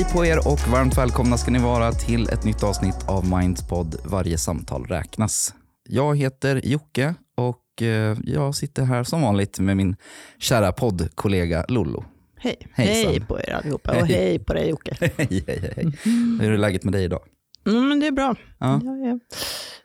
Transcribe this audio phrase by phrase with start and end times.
[0.00, 3.68] Hej på er och varmt välkomna ska ni vara till ett nytt avsnitt av Minds
[3.68, 5.54] podd Varje samtal räknas.
[5.88, 9.96] Jag heter Jocke och eh, jag sitter här som vanligt med min
[10.38, 12.04] kära poddkollega Lollo.
[12.36, 12.56] Hej.
[12.72, 13.10] Hejsan.
[13.10, 14.96] Hej på er allihopa och hej på dig Jocke.
[15.00, 15.72] Hej, hej, hej.
[15.76, 15.92] hej.
[16.40, 17.20] Hur är läget med dig idag?
[17.66, 18.34] Mm, men det är bra.
[18.58, 19.20] Ja, Jag, är,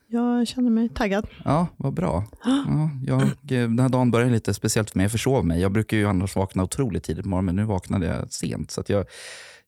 [0.08, 1.28] jag känner mig taggad.
[1.45, 2.23] ja vad bra.
[2.44, 5.04] Ja, jag, eh, den här dagen började lite speciellt för mig.
[5.04, 5.62] Jag försov mig.
[5.62, 8.72] Jag brukar ju annars vakna otroligt tidigt på morgonen, men nu vaknade jag sent.
[8.72, 8.90] Så att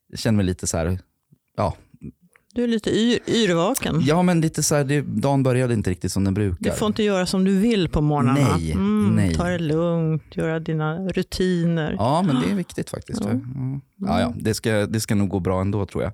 [0.08, 0.98] jag känner mig lite så här,
[1.56, 1.76] ja,
[2.54, 4.00] Du är lite yr, yrvaken.
[4.04, 6.72] ja men lite så här, det, dagen började inte riktigt som den Du brukar.
[6.72, 8.56] får inte göra som du vill på morgnarna.
[8.56, 9.34] Nej, mm, nej.
[9.34, 11.94] Ta det lugnt, göra dina rutiner.
[11.98, 13.20] Ja, men det är viktigt faktiskt.
[13.24, 13.30] Ja.
[13.96, 14.20] Ja.
[14.20, 16.12] Ja, det, ska, det ska nog gå bra ändå tror jag.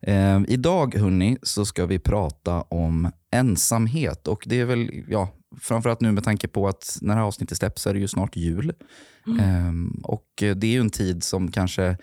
[0.00, 4.28] Eh, idag hörni, så ska vi prata om ensamhet.
[4.28, 5.28] Och det är väl, ja,
[5.60, 8.08] framförallt nu med tanke på att när det här avsnittet släpps så är det ju
[8.08, 8.72] snart jul.
[9.26, 11.96] Eh, och det är ju en tid som kanske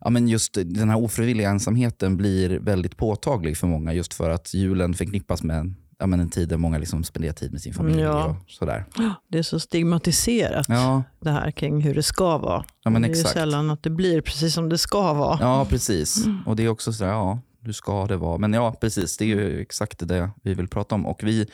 [0.00, 4.54] Ja, men just den här ofrivilliga ensamheten blir väldigt påtaglig för många just för att
[4.54, 8.00] julen förknippas med ja, men en tid där många liksom spenderar tid med sin familj.
[8.00, 8.24] Ja.
[8.24, 8.84] Och sådär.
[9.28, 12.64] Det är så stigmatiserat Ja, det här kring hur det ska vara.
[12.84, 13.34] Ja, men det är exakt.
[13.34, 15.38] sällan att det blir precis som det ska vara.
[15.40, 16.24] Ja, precis.
[16.46, 18.38] Och det är också sådär, ja, hur ska det vara?
[18.38, 21.06] Men ja, precis, det är ju exakt det vi vill prata om.
[21.06, 21.46] Och vi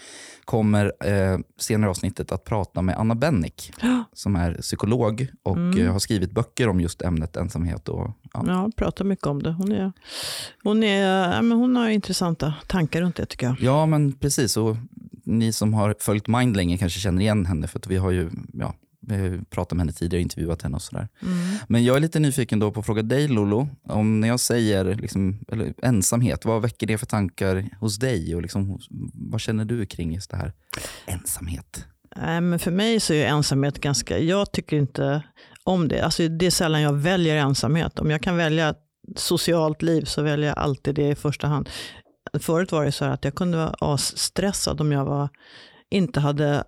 [0.44, 3.72] kommer eh, senare i avsnittet att prata med Anna Bennick,
[4.12, 7.88] som är psykolog och eh, har skrivit böcker om just ämnet ensamhet.
[7.88, 8.44] Och, ja.
[8.46, 9.52] Ja, pratar mycket om det.
[9.52, 9.92] Hon, är,
[10.62, 13.56] hon, är, ja, men hon har intressanta tankar runt det tycker jag.
[13.60, 14.56] ja, men precis.
[14.56, 14.76] Och
[15.24, 18.30] ni som har följt Mind länge kanske känner igen henne, för att vi har ju
[18.52, 18.74] ja,
[19.50, 21.08] pratat med henne tidigare, intervjuat henne och sådär.
[21.68, 24.94] Men jag är lite nyfiken då på att fråga dig Lolo, om när jag säger
[24.94, 25.38] liksom,
[25.82, 28.34] ensamhet, vad väcker det för tankar hos dig?
[28.34, 28.80] Och liksom,
[29.14, 30.52] vad känner du kring just det här
[31.06, 31.86] ensamhet?
[32.16, 35.22] Nej, men för mig så är ensamhet ganska, jag tycker inte
[35.64, 36.04] om det.
[36.04, 37.98] Alltså, det är sällan jag väljer ensamhet.
[37.98, 38.74] Om jag kan välja
[39.16, 41.68] socialt liv så väljer jag alltid det i första hand.
[42.40, 45.28] Förut var det så här att jag kunde vara asstressad om jag var,
[45.90, 46.64] inte hade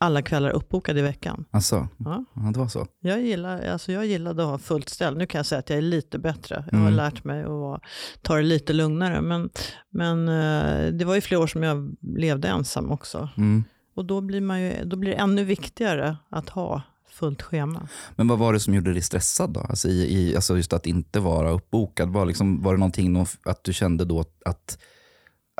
[0.00, 1.44] alla kvällar uppbokade i veckan.
[1.50, 2.24] Alltså, Ja.
[2.34, 2.86] ja, det var så.
[3.00, 5.16] Jag, gillar, alltså jag gillade att ha fullt ställ.
[5.16, 6.64] Nu kan jag säga att jag är lite bättre.
[6.70, 6.96] Jag har Mm.
[6.96, 7.80] lärt mig att vara-
[8.22, 9.20] ta det lite lugnare.
[9.20, 9.50] Men,
[9.90, 13.28] men eh, det var ju flera år som jag levde ensam också.
[13.36, 13.64] Mm.
[13.96, 17.88] Och då blir, man ju, då blir det ännu viktigare att ha fullt schema.
[18.16, 19.60] Men vad var det som gjorde dig stressad då?
[19.60, 22.08] Alltså, i, i, alltså just att inte vara uppbokad.
[22.08, 24.78] Var, liksom, var det någonting nå- att du kände då att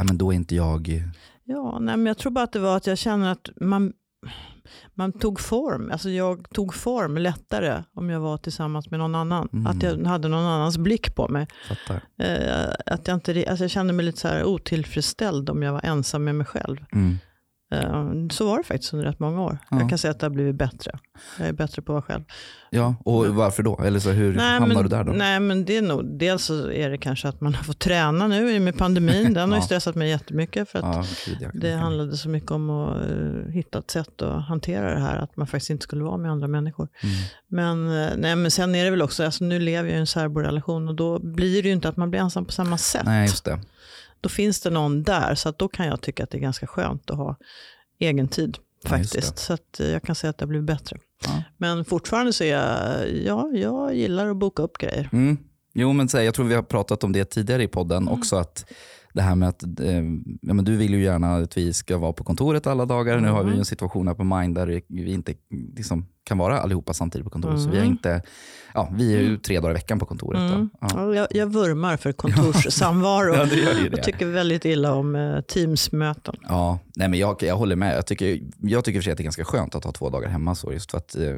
[0.05, 1.03] men då är inte jag...
[1.44, 3.93] Ja, nej, men jag tror bara att det var att jag känner att man,
[4.94, 5.90] man tog form.
[5.92, 9.48] Alltså jag tog form lättare om jag var tillsammans med någon annan.
[9.52, 9.66] Mm.
[9.66, 11.46] Att jag hade någon annans blick på mig.
[12.18, 15.84] Eh, att jag, inte, alltså jag kände mig lite så här otillfredsställd om jag var
[15.84, 16.84] ensam med mig själv.
[16.92, 17.18] Mm.
[17.70, 19.58] Eh, så var det faktiskt under rätt många år.
[19.70, 19.80] Ja.
[19.80, 20.90] Jag kan säga att det har blivit bättre.
[21.38, 22.24] Jag är bättre på att vara själv.
[22.70, 23.80] Ja, och varför då?
[23.84, 25.12] Eller så, hur hamnar men, du där då?
[25.12, 28.26] Nej, men det är nog, dels så är det kanske att man har fått träna
[28.26, 29.34] nu i och med pandemin.
[29.34, 29.66] Den har ju Ja.
[29.66, 30.68] stressat mig jättemycket.
[30.68, 31.06] För att
[31.40, 35.16] Ja, det handlade så mycket om att eh, hitta ett sätt att hantera det här.
[35.16, 36.88] Att man faktiskt inte skulle vara med andra människor.
[37.02, 37.14] Mm.
[37.48, 40.06] Men, eh, nej, men sen är det väl också, alltså nu lever jag i en
[40.06, 43.04] särborelation och då blir det ju inte att man blir ensam på samma sätt.
[43.04, 43.60] Nej, just det.
[44.20, 45.34] Då finns det någon där.
[45.34, 47.36] Så då kan jag tycka att det är ganska skönt att ha
[47.98, 48.58] egen tid.
[48.82, 49.38] Ja, Faktiskt.
[49.38, 50.98] Så att eh, jag kan säga att det har blivit bättre.
[51.24, 51.42] Ja.
[51.56, 55.08] Men fortfarande så är jag, ja, jag gillar att boka upp grejer.
[55.12, 55.38] Mm.
[55.74, 58.14] Jo, men så, här, jag tror vi har pratat om det tidigare i podden Mm.
[58.18, 58.36] också.
[58.36, 58.64] att
[59.18, 60.02] det här med att eh,
[60.42, 63.20] ja, men Du vill ju gärna att vi ska vara på kontoret alla dagar.
[63.20, 65.34] Nu har vi ju en situation här på Mind där vi inte
[65.76, 67.60] liksom, kan vara allihopa samtidigt på kontoret.
[67.60, 67.92] Så vi, har Mm.
[67.92, 68.22] inte,
[68.74, 70.52] ja, vi är ju tre dagar i veckan på kontoret.
[70.52, 70.70] Mm.
[70.80, 70.88] Ja.
[70.94, 73.34] Ja, Jag, jag vurmar för kontorssamvaro.
[73.34, 73.44] Ja,
[73.90, 74.02] det.
[74.02, 76.34] tycker väldigt illa om eh, Teams-möten.
[76.48, 77.96] Ja, nej, men jag, jag håller med.
[77.96, 80.28] Jag tycker, jag tycker för sig att det är ganska skönt att ha två dagar
[80.28, 80.54] hemma.
[80.54, 81.37] Så just för att, eh,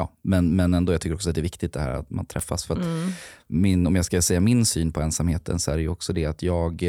[0.00, 2.26] ja, men, men ändå, jag tycker också att det är viktigt det här att man
[2.26, 2.64] träffas.
[2.64, 3.10] För Mm.
[3.46, 6.26] min, om jag ska säga min syn på ensamheten så är det ju också det
[6.26, 6.82] att jag,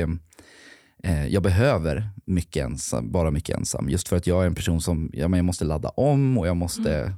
[1.03, 3.89] eh, jag behöver mycket ensam, vara mycket ensam.
[3.89, 6.47] Just för att jag är en person som ja, men jag måste ladda om och
[6.47, 7.13] jag måste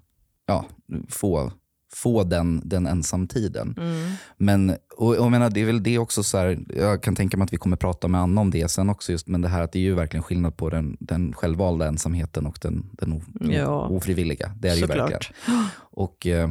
[0.46, 0.66] ja,
[1.10, 1.52] få,
[1.96, 3.76] få den, den ensamtiden.
[3.78, 4.12] Mm.
[4.38, 7.38] Men och, och jag menar, det är väl det också, så här, jag kan tänka
[7.38, 9.62] mig att vi kommer prata med Anna om det sen också, just, men det här
[9.62, 13.22] att det är ju verkligen skillnad på den, den självvalda ensamheten och den, den o,
[13.40, 13.88] Ja.
[13.88, 14.52] ofrivilliga.
[14.60, 15.12] Det är det ju Såklart.
[15.12, 15.66] verkligen.
[15.78, 16.50] Och, eh,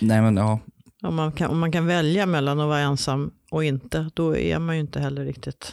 [0.00, 0.58] nej men ja,
[1.02, 4.58] Om man, kan, om man kan välja mellan att vara ensam och inte, då är
[4.58, 5.72] man ju inte heller riktigt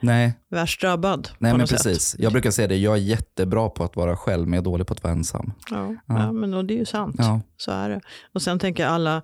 [0.00, 1.28] nej, värst drabbad.
[1.38, 2.02] nej men precis.
[2.02, 2.20] Sätt.
[2.20, 4.86] Jag brukar säga det, jag är jättebra på att vara själv, men jag är dålig
[4.86, 5.52] på att vara ensam.
[5.70, 6.18] Ja, Ja.
[6.18, 6.32] ja.
[6.32, 7.16] men och det är ju sant.
[7.18, 8.00] Ja, Så är det.
[8.34, 9.22] Och sen tänker jag alla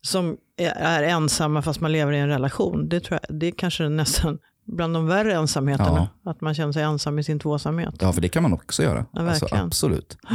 [0.00, 3.88] som är, ensamma fast man lever i en relation, det, tror jag, det är kanske
[3.88, 6.08] nästan bland de värre ensamheterna.
[6.24, 7.94] Att man känner sig ensam i sin tvåsamhet.
[8.00, 9.06] ja för det kan man också göra.
[9.12, 10.16] Alltså, absolut.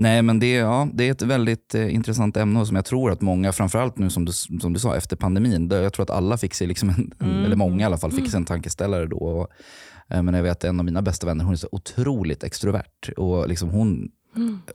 [0.00, 3.20] Nej, men det, ja, det är ett väldigt eh, intressant ämne som jag tror att
[3.20, 6.36] många, framförallt nu som du, som du sa efter pandemin, där jag tror att alla
[6.38, 7.44] fick sig, liksom en, Mm.
[7.44, 9.16] eller många i alla fall, fick sig en tankeställare då.
[9.16, 9.48] Och,
[10.08, 13.08] eh, men jag vet en av mina bästa vänner, hon är så otroligt extrovert.
[13.16, 14.08] Och liksom hon,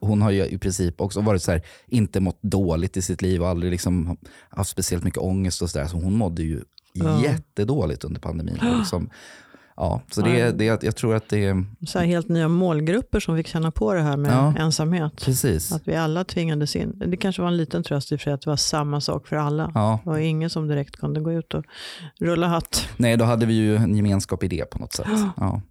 [0.01, 3.41] hon har ju i princip också varit så här, inte mått dåligt i sitt liv
[3.41, 4.17] och aldrig liksom
[4.49, 5.87] haft speciellt mycket ångest och sådär.
[5.87, 6.61] Så hon mådde ju
[6.97, 7.23] Ja.
[7.23, 8.57] jättedåligt under pandemin.
[8.71, 9.09] Och Liksom,
[9.77, 13.47] ja, så det, det, jag tror att det är, Så helt nya målgrupper som fick
[13.47, 14.53] känna på det här med Ja.
[14.59, 15.21] ensamhet.
[15.25, 15.71] precis.
[15.71, 17.01] Att vi alla tvingades in.
[17.05, 19.27] Det kanske var en liten tröst i och för sig att det var samma sak
[19.27, 19.71] för alla.
[19.75, 19.99] Ja.
[20.03, 21.63] Det var ingen som direkt kunde gå ut och
[22.19, 22.87] rulla hatt.
[22.97, 25.07] Nej, då hade vi ju en gemenskap i det på något sätt.
[25.37, 25.61] Ja.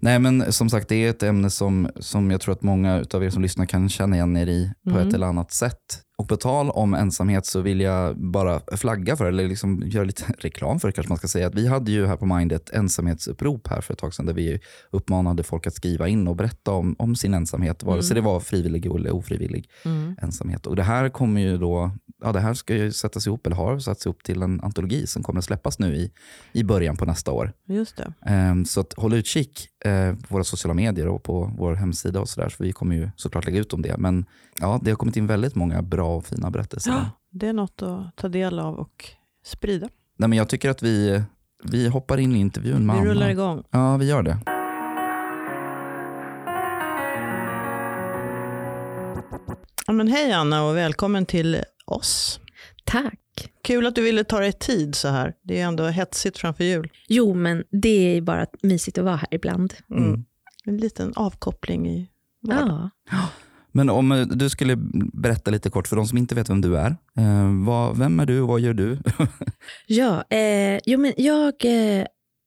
[0.00, 3.24] Nej, men som sagt, det är ett ämne som, som jag tror att många av
[3.24, 5.08] er som lyssnar kan känna igen er i på Mm.
[5.08, 6.02] ett eller annat sätt.
[6.18, 10.24] Och på tal om ensamhet så vill jag bara flagga för, eller liksom göra lite
[10.38, 13.68] reklam för kanske man ska säga, att vi hade ju här på Mind ett ensamhetsupprop
[13.68, 14.60] här för ett tag sedan där vi
[14.90, 18.40] uppmanade folk att skriva in och berätta om, om sin ensamhet, vare sig det var
[18.40, 20.16] frivillig eller ofrivillig Mm.
[20.22, 20.66] ensamhet.
[20.66, 21.90] Och det här kommer ju då,
[22.22, 25.22] ja det här ska ju sättas ihop, eller har satts ihop till en antologi som
[25.22, 26.10] kommer att släppas nu i,
[26.52, 27.52] i början på nästa år.
[27.68, 28.12] Just det.
[28.26, 32.28] Ehm, Så att håll utkik eh, på våra sociala medier och på vår hemsida och
[32.28, 32.48] sådär.
[32.48, 33.96] Så vi kommer ju såklart lägga ut om det.
[33.98, 34.24] Men
[34.60, 36.90] ja, det har kommit in väldigt många bra och fina berättelser.
[36.90, 39.04] Ja, det är något att ta del av och
[39.44, 39.88] sprida.
[40.16, 41.22] Nej, men jag tycker att vi,
[41.64, 43.30] vi hoppar in i intervjun med Vi rullar Anna.
[43.30, 43.64] igång.
[43.70, 44.38] Ja, vi gör det.
[49.86, 52.40] Ja, men hej Anna och välkommen till oss.
[52.84, 53.18] Tack.
[53.62, 55.34] Kul att du ville ta dig tid så här.
[55.42, 56.90] Det är ändå hetsigt framför jul.
[57.08, 59.74] Jo, men det är bara mysigt att vara här ibland.
[59.90, 60.24] Mm.
[60.64, 62.08] En liten avkoppling i
[62.42, 62.90] vardagen.
[63.10, 63.28] Ja.
[63.76, 64.76] Men om eh, du skulle
[65.12, 66.96] berätta lite kort för de som inte vet vem du är.
[67.18, 68.98] Eh, vad, vem är du och vad gör du?
[69.86, 72.06] Ja, eh, jo, men jag eh,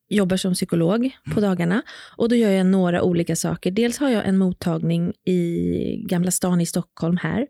[0.10, 1.82] jobbar som psykolog på dagarna
[2.18, 3.72] och då gör jag några olika saker.
[3.72, 7.48] Dels har jag en mottagning i Gamla stan i Stockholm här,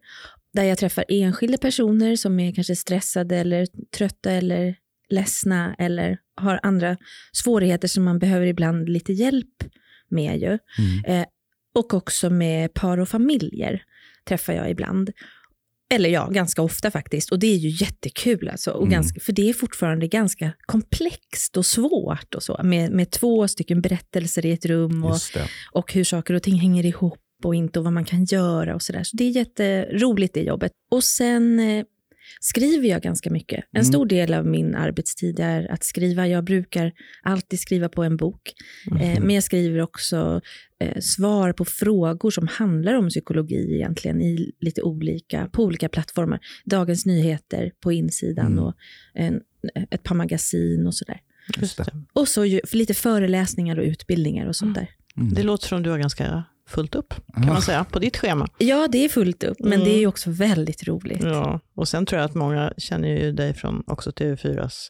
[0.54, 3.68] där jag träffar enskilda personer som är kanske stressade eller
[3.98, 4.76] trötta eller
[5.10, 6.98] ledsna eller har andra
[7.31, 9.64] svårigheter som man behöver ibland lite hjälp
[10.10, 10.40] med.
[10.40, 10.58] Ju.
[11.08, 11.26] Mm.
[11.80, 13.84] Och också med par och familjer
[14.28, 15.10] träffar jag ibland.
[15.94, 17.31] Eller ja, ganska ofta faktiskt.
[17.31, 18.50] Och det är ju jättekul.
[18.50, 18.72] Alltså.
[18.72, 18.92] Och Mm.
[18.92, 22.60] ganska, för det är fortfarande ganska komplext och svårt och så.
[22.64, 25.18] Med, med två stycken berättelser i ett rum och,
[25.72, 28.81] och hur saker och ting hänger ihop och inte och vad man kan göra och
[28.81, 29.04] sådär.
[29.04, 30.72] Så det är jätteroligt det jobbet.
[30.92, 31.86] Och sen eh,
[32.40, 33.60] skriver jag ganska mycket.
[33.72, 33.86] En Mm.
[33.86, 36.28] stor del av min arbetstid är att skriva.
[36.28, 36.92] Jag brukar
[37.24, 38.42] alltid skriva på en bok.
[39.02, 40.42] Eh, men jag skriver också
[40.81, 46.40] eh, svar på frågor som handlar om psykologi egentligen i lite olika, på olika plattformar.
[46.66, 48.64] Dagens Nyheter på insidan Mm.
[48.64, 48.74] och
[49.14, 49.42] en,
[49.92, 51.20] ett par magasin och sådär.
[52.14, 52.44] Och så
[52.74, 54.90] lite föreläsningar och utbildningar och sånt där.
[55.18, 55.34] Mm.
[55.34, 57.54] Det låter som du har ganska fullt upp kan Ja.
[57.54, 58.48] man säga på ditt schema.
[58.57, 59.86] Ja, det är fullt upp, men Mm.
[59.86, 61.24] det är ju också väldigt roligt.
[61.24, 61.60] Ja.
[61.75, 64.89] Och sen tror jag att många känner ju dig från också TV4s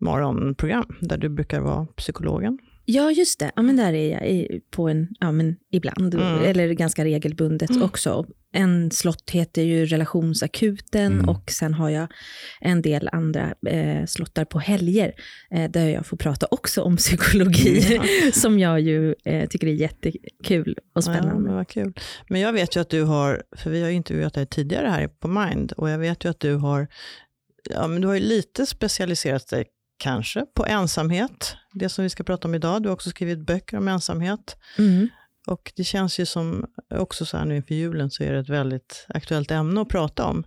[0.00, 2.58] morgonprogram där du brukar vara psykologen.
[2.88, 3.50] Ja, just det.
[3.56, 6.44] Ja, men där är jag i, på en, ja, men ibland, Mm.
[6.44, 7.82] eller ganska regelbundet Mm.
[7.82, 8.26] också.
[8.52, 11.28] En slott heter ju Relationsakuten Mm.
[11.28, 12.08] och sen har jag
[12.60, 15.12] en del andra eh, slottar på helger
[15.50, 18.00] eh, där jag får prata också om psykologi
[18.32, 21.42] som jag ju eh, tycker är jättekul och Ja, spännande.
[21.42, 21.92] men vad kul.
[22.28, 25.08] Men jag vet ju att du har, för vi har ju intervjuat dig tidigare här
[25.08, 26.88] på Mind, och jag vet ju att du har,
[27.70, 29.64] ja men du har ju lite specialiserat dig
[29.96, 32.82] kanske på ensamhet, det som vi ska prata om idag.
[32.82, 34.56] Du har också skrivit böcker om ensamhet.
[34.78, 35.08] Mm.
[35.46, 38.48] Och det känns ju som, också så här nu inför julen, så är det ett
[38.48, 40.44] väldigt aktuellt ämne att prata om.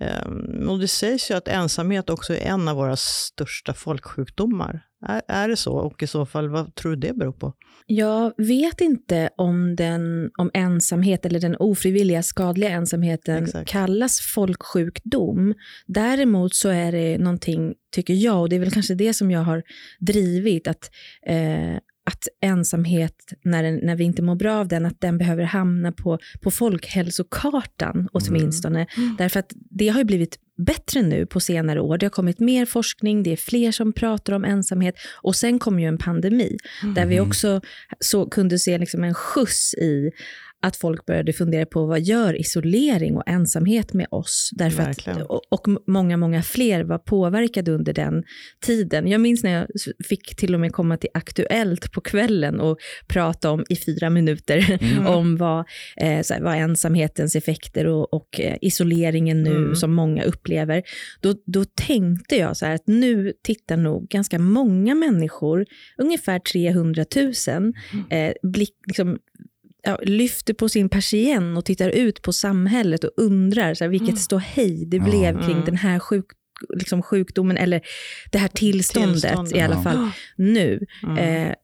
[0.00, 4.86] Ehm, och det sägs ju att ensamhet också är en av våra största folksjukdomar.
[5.08, 5.72] Är, är det så?
[5.72, 7.52] Och i så fall, vad tror du det beror på?
[7.86, 13.70] Jag vet inte om, den, om ensamhet eller den ofrivilliga skadliga ensamheten Exakt.
[13.70, 15.54] kallas folksjukdom.
[15.86, 19.40] Däremot så är det någonting, tycker jag, och det är väl kanske det som jag
[19.40, 19.62] har
[20.00, 20.90] drivit, att,
[21.26, 21.74] eh,
[22.10, 25.92] att ensamhet, när, den, när vi inte mår bra av den, att den behöver hamna
[25.92, 28.86] på, på folkhälsokartan åtminstone.
[29.18, 31.98] Därför att det har ju blivit bättre nu på senare år.
[31.98, 35.80] Det har kommit mer forskning, det är fler som pratar om ensamhet och sen kom
[35.80, 36.56] ju en pandemi
[36.94, 37.60] där vi också
[38.00, 40.10] så, kunde se liksom en skjuts i
[40.62, 44.50] att folk började fundera på vad gör isolering och ensamhet med oss?
[44.52, 45.22] Därför Verkligen.
[45.22, 48.22] att, och, och många, många fler var påverkade under den
[48.66, 49.08] tiden.
[49.08, 49.66] Jag minns när jag
[50.08, 52.78] fick till och med komma till Aktuellt på kvällen och
[53.08, 55.06] prata om i fyra minuter Mm.
[55.06, 55.64] om vad,
[55.96, 59.74] eh, så här, vad ensamhetens effekter och, och eh, isoleringen nu Mm.
[59.76, 60.82] som många upplever.
[61.20, 65.66] Då, då tänkte jag så att nu tittar nog ganska många människor,
[65.98, 67.72] ungefär 300 000, Mm.
[68.10, 69.18] eh, blick, liksom,
[69.82, 74.18] ja, lyfter på sin persienn och tittar ut på samhället och undrar så här, vilket
[74.18, 75.64] ståhej det blev kring Mm.
[75.64, 76.24] den här sjuk,
[76.76, 77.80] liksom sjukdomen eller
[78.32, 79.82] det här tillståndet, Tillståndet, i alla ja.
[79.82, 80.86] fall nu.
[81.02, 81.18] Mm.
[81.18, 81.54] Eh,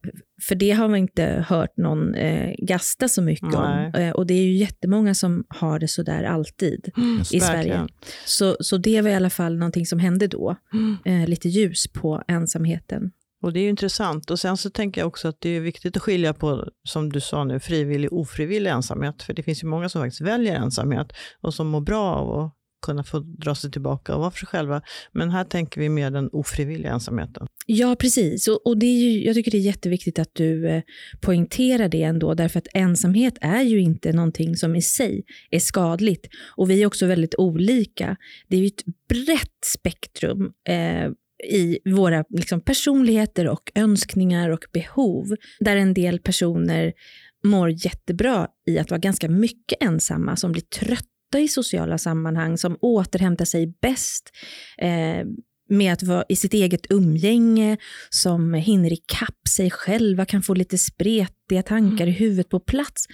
[0.43, 3.91] för det har man inte hört någon eh, gasta så mycket om.
[3.95, 4.07] Nej.
[4.07, 7.41] Eh, och det är ju jättemånga som har det så där alltid Just i.
[7.41, 7.87] Sverige.
[8.25, 10.57] Så, så det var i alla fall någonting som hände då.
[10.73, 10.97] Mm.
[11.05, 13.11] Eh, lite ljus på ensamheten.
[13.43, 14.31] Och det är ju intressant.
[14.31, 17.21] Och sen så tänker jag också att det är viktigt att skilja på, som du
[17.21, 19.23] sa nu, frivillig och ofrivillig ensamhet.
[19.23, 22.55] För det finns ju många som faktiskt väljer ensamhet och som mår bra av att
[22.87, 24.83] kunna få dra sig tillbaka och vara för sig själva.
[25.13, 27.47] Men här tänker vi mer den ofrivilliga ensamheten.
[27.67, 28.49] Ja, precis.
[28.49, 30.83] Och, och det är ju, jag tycker det är jätteviktigt att du eh,
[31.21, 36.29] poängterar det ändå, därför att ensamhet är ju inte någonting som i sig är skadligt.
[36.57, 38.17] Och vi är också väldigt olika.
[38.49, 41.11] Det är ju ett brett spektrum eh,
[41.45, 46.93] i våra liksom, personligheter och önskningar och behov, där en del personer
[47.45, 52.79] mår jättebra i att vara ganska mycket ensamma, som blir trötta i sociala sammanhang, som
[52.81, 54.31] återhämtar sig bäst
[54.79, 55.27] eh,
[55.69, 57.77] med att vara i sitt eget umgänge,
[58.11, 60.79] som hinner ikapp sig själva, kan få lite
[61.49, 63.07] spretiga tankar i huvudet på plats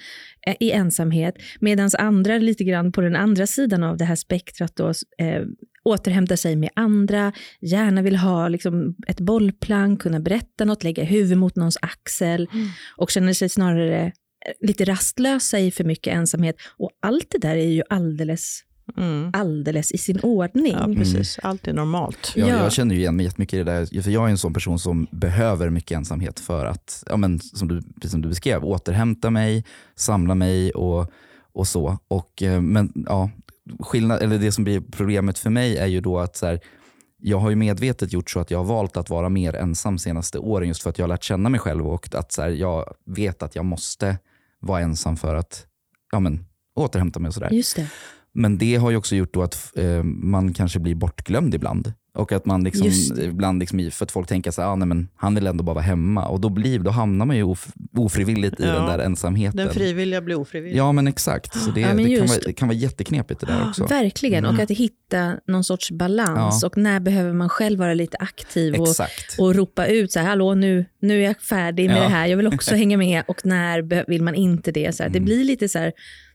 [0.47, 4.77] eh, i ensamhet, medan andra lite grann på den andra sidan av det här spektrat
[4.77, 4.89] då,
[5.19, 5.43] eh,
[5.85, 11.39] återhämtar sig med andra, gärna vill ha liksom, ett bollplank, kunna berätta något, lägga huvudet
[11.39, 12.49] mot någons axel
[12.97, 14.13] och känner sig snarare eh,
[14.61, 16.57] lite rastlösa i för mycket ensamhet.
[16.79, 18.63] Och allt det där är ju alldeles,
[18.97, 19.31] Mm.
[19.33, 20.73] alldeles i sin ordning.
[20.73, 21.39] Ja, precis.
[21.43, 22.33] Allt är normalt.
[22.37, 22.63] Jag, Ja.
[22.63, 24.03] jag känner ju igen mig jättemycket i det där.
[24.03, 27.69] För jag är en sån person som behöver mycket ensamhet för att, ja, men, som,
[27.69, 29.65] du, precis som du beskrev, återhämta mig,
[29.97, 31.11] samla mig och,
[31.53, 31.99] och så.
[32.09, 33.31] Och, eh, men ja,
[33.81, 36.61] skillnad, eller det som blir problemet för mig är ju då att så här,
[37.19, 40.39] jag har ju medvetet gjort så att jag har valt att vara mer ensam senaste
[40.39, 42.95] åren just för att jag har lärt känna mig själv och att så här, jag
[43.07, 44.19] vet att jag måste
[44.61, 45.67] vara ensam för att
[46.13, 47.51] ja, men, återhämta mig och sådär.
[47.53, 47.89] Just det.
[48.35, 51.93] Men det har ju också gjort då att eh, man kanske blir bortglömd ibland.
[52.15, 53.25] Och att man liksom, det.
[53.25, 55.85] ibland liksom, för att folk tänker så ah, nej, men han vill ändå bara vara
[55.85, 56.27] hemma.
[56.27, 57.67] Och då, blir, då hamnar man ju of,
[57.97, 58.73] ofrivilligt i Ja.
[58.73, 59.57] den där ensamheten.
[59.57, 60.79] Den frivilliga blir ofrivillig.
[60.79, 61.59] Ja men exakt.
[61.61, 62.45] Så det, Ja, men det, kan vara, det.
[62.47, 63.87] det kan vara jätteknepigt det där också.
[63.87, 64.57] Verkligen, Mm.
[64.57, 66.59] och att hitta någon sorts balans.
[66.63, 66.67] Ja.
[66.69, 69.39] Och när behöver man själv vara lite aktiv och, Exakt.
[69.39, 72.37] och ropa ut så här, hallå nu, nu är jag färdig med det här, jag
[72.37, 73.23] vill också hänga med.
[73.29, 74.95] Och när vill man inte det?
[74.97, 75.25] Så här, Det Mm.
[75.27, 75.93] blir lite så här,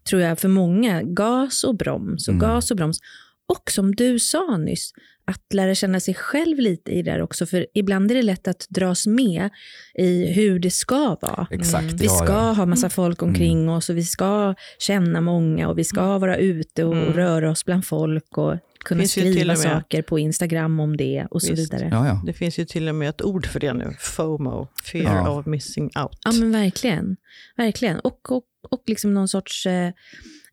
[0.10, 2.48] tror jag, för många, gas och broms och Mm.
[2.50, 3.00] gas och broms.
[3.48, 4.92] Och som du sa nyss,
[5.30, 7.46] att lära känna sig själv lite i det där också.
[7.46, 9.50] För ibland är det lätt att dras med
[9.96, 11.48] i hur det ska vara.
[11.52, 11.84] Exakt.
[11.84, 11.98] Mm.
[11.98, 12.52] Vi ja, ska ja.
[12.52, 16.84] ha massa folk omkring oss och vi ska känna många och vi ska vara ute
[16.84, 17.14] och Mm.
[17.14, 18.56] röra oss bland folk och
[18.86, 21.74] kunna Finns skriva och med- saker på Instagram om det och så Visst.
[21.74, 21.90] vidare.
[21.92, 22.22] Ja, ja.
[22.26, 23.96] Det finns ju till och med ett ord för det nu.
[24.00, 25.40] FOMO, fear Ja.
[25.40, 26.18] of missing out.
[26.26, 27.16] Ja men verkligen.
[27.58, 28.00] verkligen.
[28.00, 29.90] Och, och, och liksom någon sorts eh,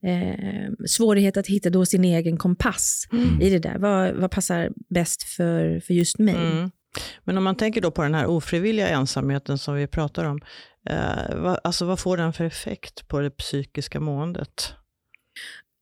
[0.02, 3.40] eh, svårighet att hitta då sin egen kompass Mm.
[3.42, 3.78] i det där.
[3.78, 6.34] Vad, vad passar bäst för, för just mig?
[6.34, 6.70] Mm.
[7.24, 10.40] Men om man tänker då på den här ofrivilliga ensamheten som vi pratar om.
[10.90, 14.72] Eh, vad, alltså vad får den för effekt på det psykiska måendet?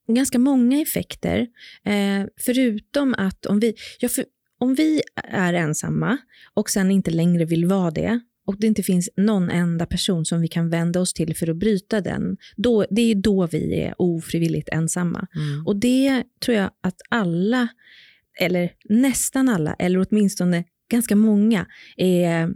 [0.09, 1.47] ganska många effekter.
[1.85, 4.25] Eh, förutom att om vi, ja, för,
[4.59, 6.19] om vi är ensamma
[6.55, 10.41] och sen inte längre vill vara det och det inte finns någon enda person som
[10.41, 13.95] vi kan vända oss till för att bryta den, då, det är då vi är
[13.99, 15.27] ofrivilligt ensamma.
[15.35, 15.67] Mm.
[15.67, 17.69] Och det tror jag att alla,
[18.41, 22.51] eller nästan alla, eller åtminstone ganska många, är,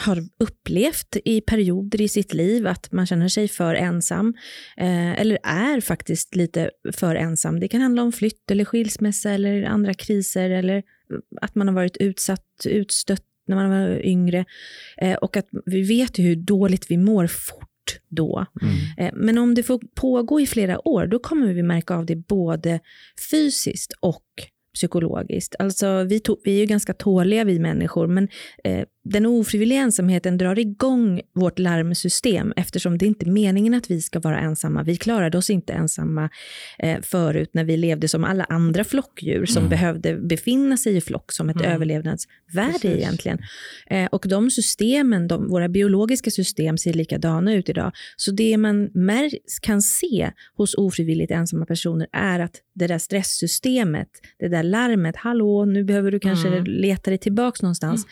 [0.00, 4.34] har upplevt i perioder i sitt liv att man känner sig för ensam,
[4.76, 7.60] eh, eller är faktiskt lite för ensam.
[7.60, 10.82] Det kan handla om flytt eller skilsmässa eller andra kriser, eller
[11.40, 14.44] att man har varit utsatt, utstött när man var yngre.
[14.96, 18.46] Eh, och att vi vet ju hur dåligt vi mår fort då.
[18.62, 18.74] Mm.
[18.98, 22.16] Eh, Men om det får pågå i flera år, då kommer vi märka av det
[22.16, 22.80] både
[23.30, 24.24] fysiskt och
[24.74, 25.54] psykologiskt.
[25.58, 28.28] Alltså, vi, to- vi är ju ganska tåliga vi människor, men
[28.64, 34.00] eh, den ofrivilliga ensamheten drar igång vårt larmsystem eftersom det inte är meningen att vi
[34.02, 34.82] ska vara ensamma.
[34.82, 36.30] Vi klarade oss inte ensamma
[36.78, 39.70] eh, förut när vi levde som alla andra flockdjur som Mm.
[39.70, 41.70] behövde befinna sig i flock som ett Mm.
[41.72, 42.90] överlevnadsvärde Precis.
[42.96, 43.38] egentligen.
[43.90, 47.92] Eh, och de systemen, de, våra biologiska system ser likadana ut idag.
[48.16, 54.08] Så det man mär- kan se hos ofrivilligt ensamma personer är att det där stresssystemet,
[54.38, 56.64] det där larmet, hallå, nu behöver du kanske Mm.
[56.64, 58.06] leta dig tillbaka någonstans.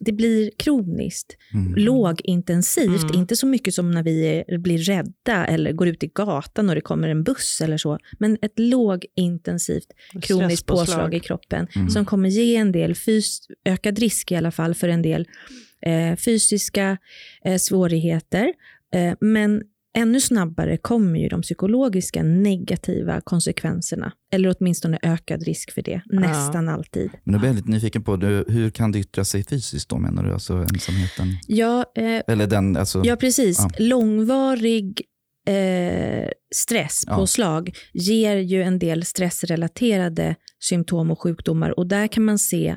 [0.00, 1.74] Det blir kroniskt, Mm.
[1.74, 3.14] lågintensivt, Mm.
[3.20, 6.74] inte så mycket som när vi är, blir rädda eller går ut i gatan och
[6.74, 9.86] det kommer en buss eller så, men ett lågintensivt
[10.22, 11.90] kroniskt påslag i kroppen Mm.
[11.90, 15.26] som kommer ge en del fys- ökad risk i alla fall för en del
[15.86, 16.98] eh, fysiska
[17.44, 18.52] eh, svårigheter.
[18.94, 19.62] Eh, men
[19.98, 24.12] ännu snabbare kommer ju de psykologiska negativa konsekvenserna.
[24.32, 27.10] Eller åtminstone ökad risk för det, nästan alltid.
[27.24, 29.98] Men då blir jag lite nyfiken på, du, hur kan det yttra sig fysiskt då
[29.98, 30.32] menar du?
[30.32, 31.26] Alltså ensamheten?
[31.46, 33.58] Ja, eh, Eller den, alltså, ja precis.
[33.58, 33.70] ja.
[33.78, 35.02] Långvarig
[35.48, 40.34] eh, stresspåslag ger ju en del stressrelaterade
[40.64, 41.78] symptom och sjukdomar.
[41.78, 42.76] Och där kan man se,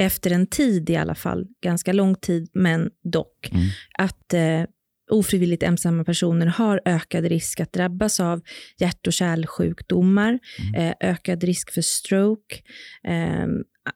[0.00, 3.66] efter en tid i alla fall, ganska lång tid, men dock, Mm.
[3.98, 4.62] att eh,
[5.10, 8.40] ofrivilligt ensamma personer har ökad risk att drabbas av
[8.78, 10.74] hjärt och kärlsjukdomar, Mm.
[11.00, 12.56] eh, ökad risk för stroke,
[13.04, 13.46] eh,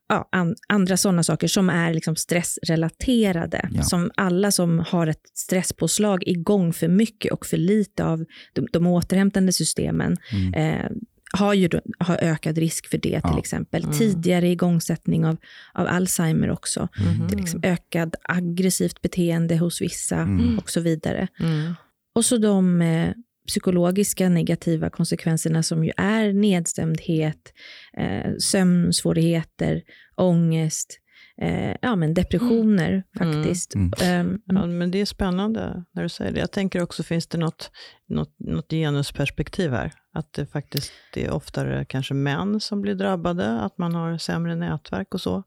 [0.09, 3.69] ja, an, andra sådana saker som är liksom stressrelaterade.
[3.73, 3.83] Ja.
[3.83, 8.87] Som alla som har ett stresspåslag igång för mycket och för lite av de, de
[8.87, 10.55] återhämtande systemen Mm.
[10.55, 10.91] eh,
[11.33, 13.39] har ju har ökad risk för det till Ja.
[13.39, 13.85] exempel.
[13.85, 13.97] Mm.
[13.99, 15.37] Tidigare igångsättning av,
[15.75, 16.89] av Alzheimer också.
[16.99, 17.29] Mhm.
[17.29, 20.59] Till liksom ökad aggressivt beteende hos vissa Mm.
[20.59, 21.29] och så vidare.
[21.41, 21.75] Mm.
[22.15, 23.11] Och så de eh,
[23.47, 27.53] psykologiska negativa konsekvenserna som ju är nedstämdhet,
[27.97, 29.83] eh, sömnsvårigheter,
[30.17, 30.99] ångest,
[31.43, 33.75] eh, ja, men depressioner faktiskt.
[33.75, 33.93] Mm.
[34.03, 36.41] Ehm, Ja, men det är spännande när du säger det.
[36.41, 37.71] Jag tänker också, finns det något,
[38.09, 39.93] något, något genusperspektiv här?
[40.15, 44.55] Att det faktiskt det är oftare kanske män som blir drabbade, att man har sämre
[44.55, 45.43] nätverk och så.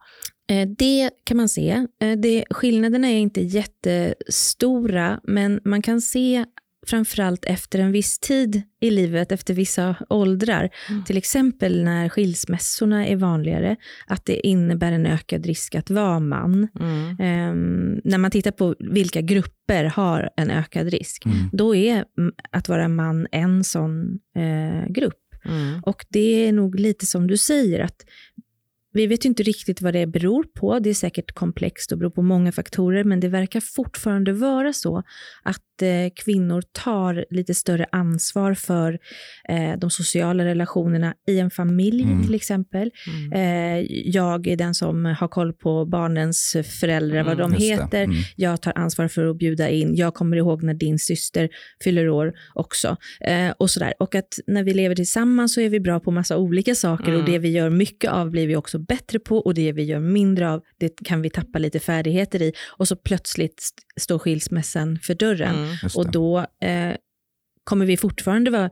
[0.47, 1.85] Eh, det kan man se.
[2.01, 6.45] Eh, det, skillnaderna är inte jättestora, men man kan se
[6.89, 11.03] framförallt efter en viss tid i livet, efter vissa åldrar, Mm.
[11.03, 13.75] till exempel när skilsmässorna är vanligare,
[14.07, 16.67] att det innebär en ökad risk att vara man.
[16.79, 17.17] Mm.
[17.19, 21.37] Ehm, när man tittar på vilka grupper har en ökad risk, Mm.
[21.51, 22.05] då är
[22.51, 25.13] att vara man en sån eh, grupp.
[25.45, 25.81] Mm.
[25.83, 28.05] Och det är nog lite som du säger, att
[28.95, 30.79] vi vet ju inte riktigt vad det beror på.
[30.79, 35.03] Det är säkert komplext och beror på många faktorer, men det verkar fortfarande vara så
[35.43, 38.99] att eh, kvinnor tar lite större ansvar för
[39.49, 42.23] eh, de sociala relationerna i en familj Mm.
[42.23, 42.91] till exempel.
[43.07, 43.33] Mm.
[43.33, 47.83] Eh, jag är den som har koll på barnens föräldrar, vad Mm, de Just det.
[47.83, 48.03] heter.
[48.03, 48.15] Mm.
[48.35, 49.95] Jag tar ansvar för att bjuda in.
[49.95, 51.49] Jag kommer ihåg när din syster
[51.83, 52.97] fyller år också.
[53.21, 53.93] Eh, och, sådär.
[53.99, 57.19] och att när vi lever tillsammans så är vi bra på massa olika saker och
[57.19, 57.31] Mm.
[57.31, 60.49] det vi gör mycket av blir vi också bättre på och det vi gör mindre
[60.49, 65.15] av det kan vi tappa lite färdigheter i och så plötsligt st- står skilsmässan för
[65.15, 65.55] dörren.
[65.55, 65.75] Mm.
[65.95, 66.95] Och då eh,
[67.63, 68.69] kommer vi fortfarande vara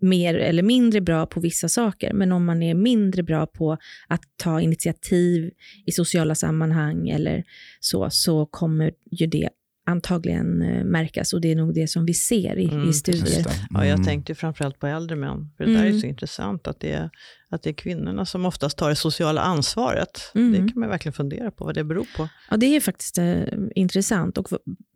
[0.00, 2.12] mer eller mindre bra på vissa saker.
[2.12, 3.72] Men om man är mindre bra på
[4.08, 5.50] att ta initiativ
[5.86, 7.44] i sociala sammanhang eller
[7.80, 9.48] så, så kommer ju det
[9.86, 11.32] antagligen eh, märkas.
[11.32, 13.42] Och det är nog det som vi ser i, Mm, i studier.
[13.44, 13.50] Det.
[13.70, 14.04] Ja, jag Mm.
[14.04, 15.50] tänkte framförallt på äldre män.
[15.56, 16.00] För det där är Mm.
[16.00, 17.10] så intressant att det är,
[17.50, 20.20] att det är kvinnorna som oftast tar det sociala ansvaret.
[20.34, 20.52] Mm.
[20.52, 22.28] Det kan man verkligen fundera på vad det beror på.
[22.50, 23.42] Ja, det är faktiskt eh,
[23.74, 24.38] intressant.
[24.38, 24.48] Och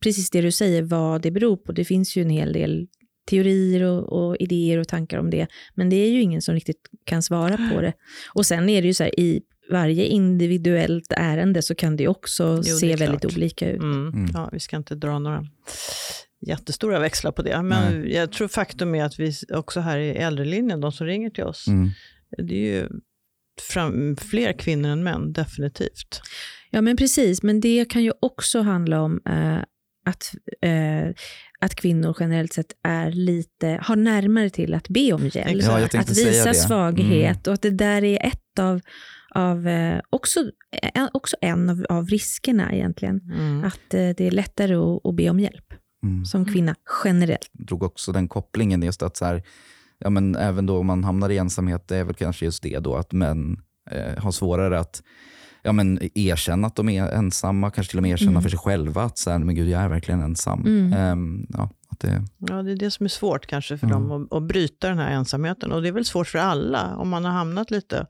[0.02, 1.72] precis det du säger, vad det beror på.
[1.72, 2.86] Det finns ju en hel del
[3.30, 5.46] teorier och, och idéer och tankar om det.
[5.74, 7.92] Men det är ju ingen som riktigt kan svara på det.
[8.34, 12.56] Och sen är det ju så här, i varje individuellt ärende så kan det också
[12.56, 13.00] det är se klart.
[13.00, 13.82] väldigt olika ut.
[13.82, 14.08] Mm.
[14.08, 14.30] Mm.
[14.34, 15.44] Ja, vi ska inte dra några
[16.46, 17.62] jättestora växlar på det.
[17.62, 21.44] Men jag tror faktum är att vi också här i äldrelinjen, de som ringer till
[21.44, 21.90] oss, Mm.
[22.38, 22.88] det är ju
[23.72, 26.20] fram, fler kvinnor än män, definitivt.
[26.70, 27.42] Ja, men precis.
[27.42, 29.58] Men det kan ju också handla om eh,
[30.06, 31.14] att, eh,
[31.60, 35.62] att kvinnor generellt sett är lite, har närmare till att be om hjälp.
[35.64, 36.54] Ja, att visa det.
[36.54, 38.80] svaghet och att det där är ett av,
[39.30, 40.40] av eh, också,
[40.94, 43.20] eh, också en av, av riskerna egentligen.
[43.34, 43.64] Mm.
[43.64, 45.64] Att eh, det är lättare att, att be om hjälp
[46.02, 46.24] Mm.
[46.24, 47.50] som kvinna generellt.
[47.52, 49.42] drog också den kopplingen just att så här,
[49.98, 52.78] ja, men även då om man hamnar i ensamhet, det är väl kanske just det
[52.78, 55.02] då att män eh, har svårare att
[55.62, 58.42] ja, men erkänna att de är ensamma, kanske till och med erkänna Mm.
[58.42, 60.60] för sig själva att så här, men gud, jag är verkligen ensam.
[60.66, 60.92] Mm.
[60.92, 64.08] Ehm, ja, att det, Ja, det är det som är svårt kanske för Mm.
[64.08, 65.72] dem, att, att bryta den här ensamheten.
[65.72, 68.06] Och det är väl svårt för alla, om man har hamnat lite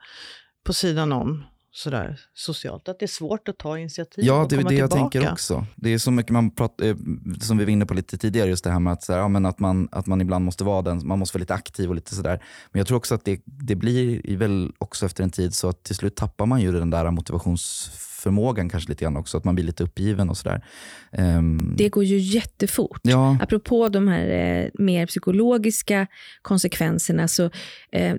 [0.64, 4.64] på sidan om sådär socialt, att det är svårt att ta initiativ ja, det är
[4.64, 5.18] det jag tillbaka.
[5.18, 5.66] tänker också.
[5.76, 6.96] Det är så mycket man pratar, eh,
[7.40, 9.28] som vi var inne på lite tidigare, just det här med att, så här, ja,
[9.28, 11.94] men att, man, att man ibland måste vara den, man måste vara lite aktiv och
[11.94, 12.42] lite sådär.
[12.72, 15.82] Men jag tror också att det, det blir väl också efter en tid så att
[15.82, 17.10] till slut tappar man ju den där
[18.28, 20.64] motivationsförmågan kanske lite grann också, att man blir lite uppgiven och sådär.
[21.12, 23.00] Ehm, Det går ju jättefort.
[23.02, 26.06] ja, Apropå de här eh, mer psykologiska
[26.42, 27.50] konsekvenserna, så
[27.92, 28.14] eh,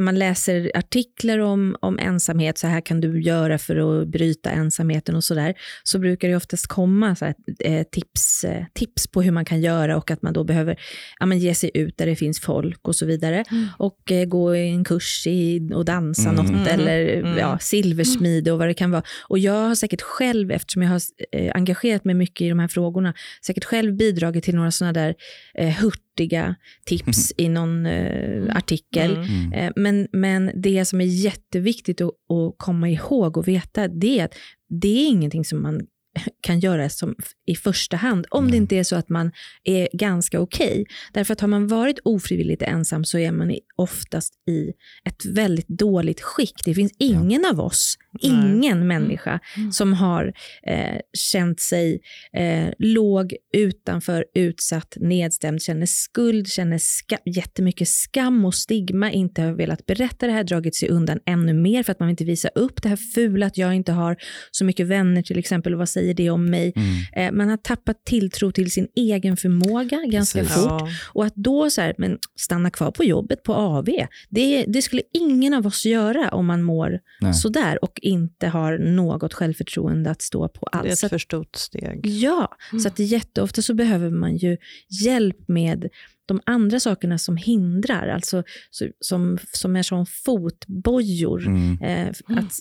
[0.00, 5.16] man läser artiklar om, om ensamhet, så här kan du göra för att bryta ensamheten
[5.16, 9.32] och sådär, så brukar det oftast komma så här, eh, tips, eh, tips på hur
[9.32, 10.76] man kan göra och att man då behöver
[11.20, 13.44] ja, men ge sig ut där det finns folk och så vidare.
[13.50, 13.66] Mm.
[13.78, 16.34] Och eh, gå en kurs i och dansa Mm.
[16.36, 16.66] något Mm.
[16.80, 17.38] eller Mm.
[17.38, 19.02] ja, silversmide och vad det kan vara.
[19.28, 21.00] Och jag har säkert själv, eftersom jag har
[21.32, 23.14] eh, engagerat mig mycket i de här frågorna,
[23.46, 25.14] säkert själv bidragit till några sådana där
[25.54, 26.54] eh, hurtiga
[26.86, 29.16] tips i någon eh, artikel.
[29.16, 29.26] Mm.
[29.28, 29.52] Mm.
[29.52, 34.24] Eh, Men, men det som är jätteviktigt att, att komma ihåg och veta, det är
[34.24, 34.34] att
[34.80, 35.80] det är ingenting som man
[36.42, 37.14] kan göra som
[37.46, 38.62] i första hand, om det Mm.
[38.62, 39.32] inte är så att man
[39.64, 40.84] är ganska okej.
[41.12, 44.72] Därför att har man varit ofrivilligt ensam så är man oftast i
[45.04, 46.54] ett väldigt dåligt skick.
[46.64, 48.32] Det finns ingen av oss, Nej.
[48.32, 49.72] ingen människa, Mm.
[49.72, 50.32] som har
[50.66, 52.00] eh, känt sig
[52.32, 59.52] eh, låg, utanför, utsatt, nedstämd, känner skuld, känner ska, jättemycket skam och stigma, inte har
[59.52, 62.82] velat berätta det här, dragit sig undan ännu mer för att man inte visa upp
[62.82, 64.16] det här fula, att jag inte har
[64.50, 66.72] så mycket vänner till exempel, och vad säger det om mig?
[66.76, 66.94] Mm.
[67.16, 70.54] Eh, man har tappat tilltro till sin egen förmåga ganska Precis.
[70.54, 70.64] fort.
[70.66, 70.88] Ja.
[71.12, 73.88] Och att då så här, men stanna kvar på jobbet på AV,
[74.30, 77.34] det, det skulle ingen av oss göra om man mår Nej.
[77.34, 81.04] sådär och inte har något självförtroende att stå på Det är alls.
[81.04, 82.06] ett för stort steg.
[82.06, 82.80] Ja, Mm.
[82.80, 84.56] så att jätteofta så behöver man ju
[85.04, 85.88] hjälp med
[86.26, 91.46] de andra sakerna som hindrar, alltså så, som, som är som fotbojor.
[91.46, 91.78] Mm.
[91.82, 92.08] Eh,
[92.38, 92.52] att,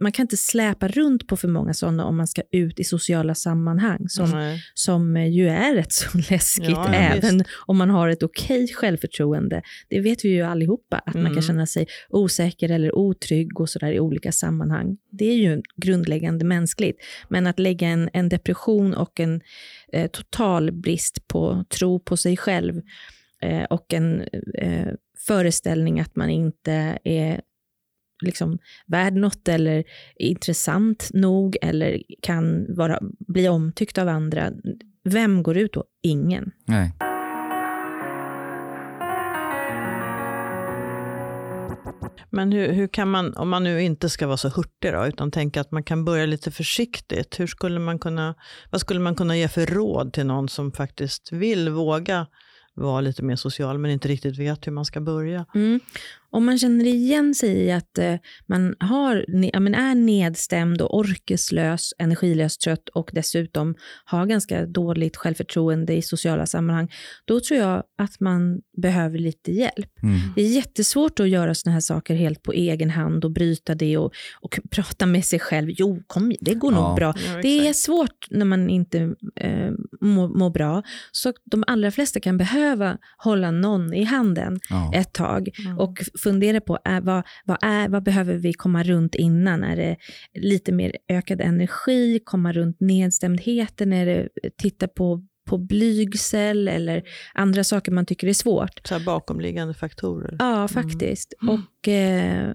[0.00, 3.34] man kan inte släpa runt på för många sådana om man ska ut i sociala
[3.34, 4.62] sammanhang, som, Nej.
[4.74, 8.68] som eh, ju är rätt så läskigt, Ja, ja, även om man har ett okej
[8.68, 9.62] självförtroende.
[9.88, 11.34] Det vet vi ju allihopa, att man Mm.
[11.34, 14.96] kan känna sig osäker eller otrygg och sådär i olika sammanhang.
[15.10, 16.98] Det är ju grundläggande mänskligt.
[17.28, 19.40] Men att lägga en, en depression och en
[19.96, 22.82] eh, total brist på tro på sig själv
[23.42, 24.20] eh, och en
[24.58, 24.88] eh,
[25.26, 27.40] föreställning att man inte är
[28.24, 29.84] liksom värd något eller
[30.16, 34.52] intressant nog eller kan vara, bli omtyckt av andra.
[35.04, 35.84] Vem går ut då?
[36.02, 36.50] Ingen.
[36.64, 36.92] Nej.
[42.36, 45.30] Men hur, hur kan man, om man nu inte ska vara så hurtig då, utan
[45.30, 47.40] tänka att man kan börja lite försiktigt.
[47.40, 48.34] Hur skulle man kunna,
[48.70, 52.26] vad skulle man kunna ge för råd till någon som faktiskt vill våga
[52.74, 55.46] vara lite mer social men inte riktigt vet hur man ska börja?
[55.54, 55.80] Mm.
[56.30, 58.14] Om man känner igen sig i att eh,
[58.46, 64.66] man har, ne- ja, men är nedstämd och orkeslös, energilös, trött och dessutom har ganska
[64.66, 66.92] dåligt självförtroende i sociala sammanhang,
[67.24, 70.02] då tror jag att man behöver lite hjälp.
[70.02, 70.18] Mm.
[70.36, 73.96] Det är jättesvårt att göra såna här saker helt på egen hand och bryta det
[73.98, 75.70] och, och prata med sig själv.
[75.78, 76.88] Jo, kom, det går Ja.
[76.88, 77.14] nog bra.
[77.34, 80.82] Ja, Det är svårt när man inte eh, mår, mår bra.
[81.12, 84.92] Så de allra flesta kan behöva hålla någon i handen Ja.
[84.94, 85.78] ett tag Mm.
[85.78, 89.64] och fundera på är, vad, vad, är, vad behöver vi komma runt innan?
[89.64, 89.96] Är det
[90.34, 93.92] lite mer ökad energi, komma runt nedstämdheten?
[93.92, 97.02] Är det titta på, på blygsel eller
[97.34, 98.80] andra saker man tycker är svårt?
[98.88, 100.36] Så bakomliggande faktorer.
[100.38, 101.34] Ja, faktiskt.
[101.42, 101.54] Mm.
[101.54, 102.52] Och, eh,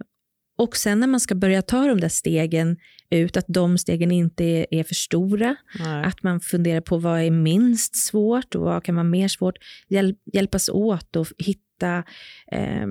[0.58, 2.78] och sen när man ska börja ta de där stegen
[3.10, 5.56] ut, att de stegen inte är, är för stora.
[5.80, 6.04] Nej.
[6.04, 9.58] Att man funderar på vad är minst svårt och vad kan vara mer svårt.
[9.88, 12.04] Hjälp, hjälpas åt och hitta
[12.52, 12.88] eh,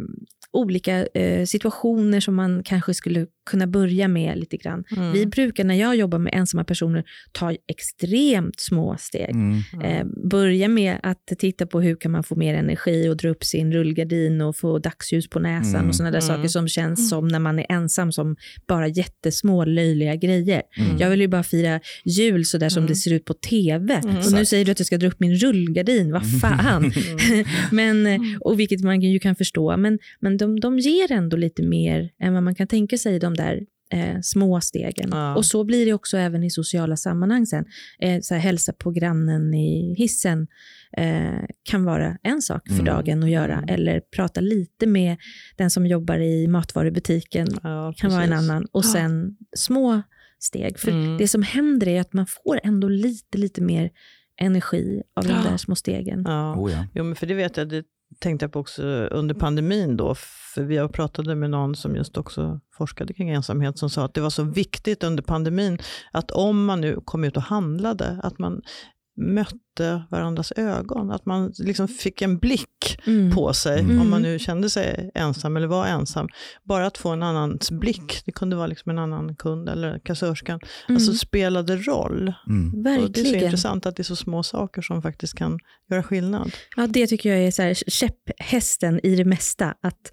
[0.52, 4.84] olika eh, situationer som man kanske skulle kunna börja med lite grann.
[4.96, 5.12] Mm.
[5.12, 9.30] Vi brukar när jag jobbar med ensamma personer ta extremt små steg.
[9.30, 9.58] Mm.
[9.84, 13.44] Eh, börja med att titta på hur kan man få mer energi och dra upp
[13.44, 15.88] sin rullgardin och få dagsljus på näsan Mm.
[15.88, 16.36] och sådana där Mm.
[16.36, 18.36] saker som känns som när man är ensam som
[18.68, 20.62] bara jättesmå löjliga grejer.
[20.76, 20.98] Mm.
[20.98, 22.88] Jag vill ju bara fira jul så där som Mm.
[22.88, 23.94] det ser ut på tv.
[24.04, 24.16] Mm.
[24.16, 26.92] Och nu säger du att jag ska dra upp min rullgardin, vad fan.
[27.30, 27.44] Mm.
[27.72, 29.76] men, och vilket man ju kan förstå.
[29.76, 33.34] Men, men de, de ger ändå lite mer än vad man kan tänka sig, de
[33.42, 33.60] där
[33.92, 35.08] eh, små stegen.
[35.12, 35.36] Ja.
[35.36, 37.64] Och så blir det också även i sociala sammanhang sen.
[37.98, 40.46] Eh, så här, hälsa på grannen i hissen
[40.96, 42.84] eh, kan vara en sak för Mm.
[42.84, 43.54] dagen att göra.
[43.56, 43.68] Mm.
[43.74, 45.16] Eller prata lite med
[45.56, 48.66] den som jobbar i matvarubutiken Ja, kan vara en annan.
[48.72, 50.02] Och sen små
[50.38, 50.78] steg.
[50.78, 51.18] För Mm.
[51.18, 53.90] det som händer är att man får ändå lite, lite mer
[54.40, 55.42] energi av de Ja.
[55.50, 56.22] där små stegen.
[56.26, 56.54] Ja.
[56.56, 56.86] Oh, ja.
[56.94, 57.84] Jo, men för det vet jag, det
[58.18, 60.14] tänkte jag på också under pandemin då,
[60.54, 64.14] för vi har pratade med någon som just också forskade kring ensamhet, som sa att
[64.14, 65.78] det var så viktigt under pandemin
[66.12, 68.62] att om man nu kom ut och handlade, att man
[69.20, 71.10] mötte varandras ögon.
[71.10, 73.30] Att man liksom fick en blick Mm.
[73.30, 74.00] på sig, Mm.
[74.00, 76.28] om man nu kände sig ensam eller var ensam.
[76.64, 80.60] Bara att få en annans blick, det kunde vara liksom en annan kund eller kassörskan,
[80.88, 80.96] Mm.
[80.96, 82.32] alltså spelade roll.
[82.48, 82.68] Mm.
[82.74, 83.44] Och det är så Verkligen.
[83.44, 85.58] intressant att det är så små saker som faktiskt kan
[85.90, 86.50] göra skillnad.
[86.76, 89.74] Ja, det tycker jag är så här, käpphästen i det mesta.
[89.82, 90.12] Att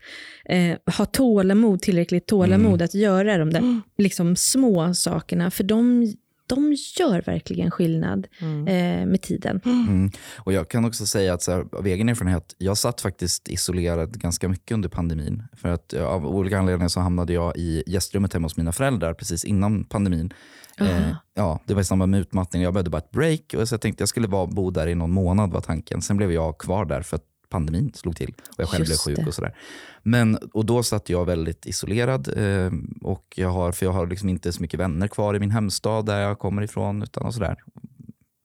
[0.50, 2.86] eh, ha tålamod, tillräckligt tålamod Mm.
[2.86, 3.82] att göra de där Mm.
[3.98, 5.52] liksom, små sakerna.
[5.52, 6.14] För de,
[6.48, 8.68] de gör verkligen skillnad Mm.
[8.68, 9.62] eh, med tiden.
[9.66, 10.12] Mm.
[10.38, 14.20] Och Jag kan också säga att så här, av egen erfarenhet, jag satt faktiskt isolerad
[14.20, 15.44] ganska mycket under pandemin.
[15.58, 19.46] För att av olika anledningar så hamnade jag i gästrummet hemma hos mina föräldrar precis
[19.46, 20.34] innan pandemin.
[20.80, 22.62] Eh, ja, det var i samband med utmattning.
[22.62, 24.96] Jag behövde bara ett break och så jag tänkte jag skulle bara bo där i
[24.96, 26.02] någon månad var tanken.
[26.02, 29.16] Sen blev jag kvar där för att pandemin slog till och jag själv Just blev
[29.16, 29.30] sjuk det.
[29.30, 29.56] och sådär.
[30.04, 34.30] Men, och då satt jag väldigt isolerad eh, och jag har, för jag har liksom
[34.30, 37.56] inte så mycket vänner kvar i min hemstad där jag kommer ifrån utan och sådär.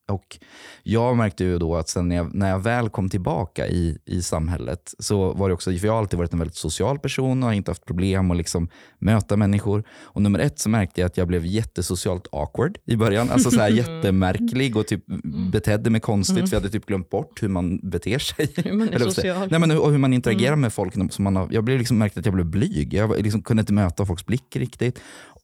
[0.08, 0.38] Och
[0.82, 4.22] jag märkte ju då att sen när jag, när jag väl kom tillbaka i, i
[4.22, 7.48] samhället så var det också, för jag har alltid varit en väldigt social person och
[7.48, 9.84] har inte haft problem att liksom möta människor.
[10.02, 13.30] Och nummer ett så märkte jag att jag blev jättesocialt awkward i början.
[13.30, 15.04] Alltså så här jättemärklig och typ
[15.52, 18.52] betedde mig konstigt för jag hade typ glömt bort hur man beter sig.
[18.56, 19.48] Hur man är social.
[19.50, 20.94] Nej, men, och hur man interagerar med folk.
[21.12, 22.94] Som man har, jag blev liksom märkte att jag blev blyg.
[22.94, 25.00] Jag liksom kunde inte möta folks blick riktigt.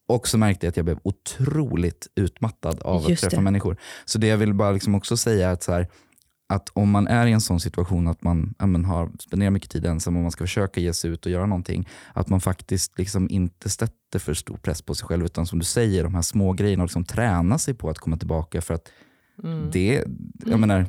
[0.09, 3.43] Och så märkte jag att jag blev otroligt utmattad av att Just träffa det.
[3.43, 3.77] människor.
[4.05, 5.89] Så det jag vill bara liksom också säga är att, så här,
[6.49, 9.71] att om man är i en sån situation att man ja, men har spenderar mycket
[9.71, 12.99] tid ensam och man ska försöka ge sig ut och göra någonting, att man faktiskt
[12.99, 16.23] liksom inte sätter för stor press på sig själv, utan som du säger, de här
[16.23, 18.61] små grejerna, och liksom träna sig på att komma tillbaka.
[18.61, 18.89] För att
[19.45, 19.71] Mm.
[19.73, 20.05] det,
[20.47, 20.87] jag menar,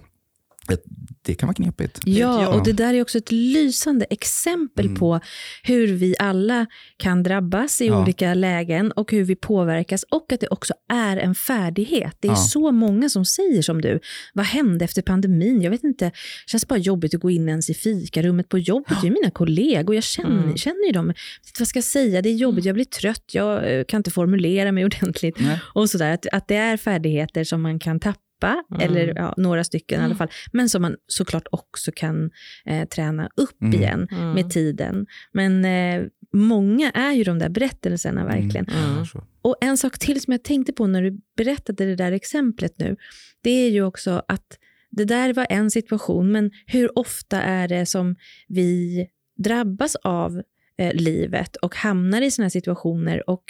[1.21, 1.99] det, kan vara knepigt.
[2.05, 2.47] Ja, Ja.
[2.47, 4.97] och det där är också ett lysande exempel Mm.
[4.99, 5.19] på
[5.63, 6.65] hur vi alla
[6.97, 8.01] kan drabbas i Ja.
[8.01, 12.17] olika lägen och hur vi påverkas och att det också är en färdighet.
[12.19, 12.36] Det är Ja.
[12.36, 13.99] så många som säger som du,
[14.34, 15.62] vad hände efter pandemin?
[15.62, 16.12] Jag vet inte, det
[16.51, 18.97] känns bara jobbigt att gå in ens i fikarummet på jobbet.
[19.01, 20.58] Det är mina kollegor, jag känner, Mm.
[20.58, 21.08] känner ju dem.
[21.08, 22.21] Vet vad ska jag säga?
[22.21, 25.39] Det är jobbigt, jag blir trött, jag eh, kan inte formulera mig ordentligt.
[25.39, 25.60] Nej.
[25.73, 28.82] Och sådär, att, att det är färdigheter som man kan tappa, Mm.
[28.82, 32.32] eller ja, några stycken i alla fall, men som man såklart också kan
[32.65, 33.73] eh, träna upp Mm.
[33.73, 34.32] igen Mm.
[34.32, 35.06] med tiden.
[35.32, 38.65] Men eh, många är ju de där berättelserna verkligen.
[38.67, 38.91] Mm.
[38.93, 39.06] Mm.
[39.06, 39.23] Så.
[39.41, 42.95] Och en sak till som jag tänkte på när du berättade det där exemplet nu,
[43.41, 44.58] det är ju också att
[44.91, 48.15] det där var en situation, men hur ofta är det som
[48.47, 50.41] vi drabbas av
[50.78, 53.43] eh, livet och hamnar i såna här situationer och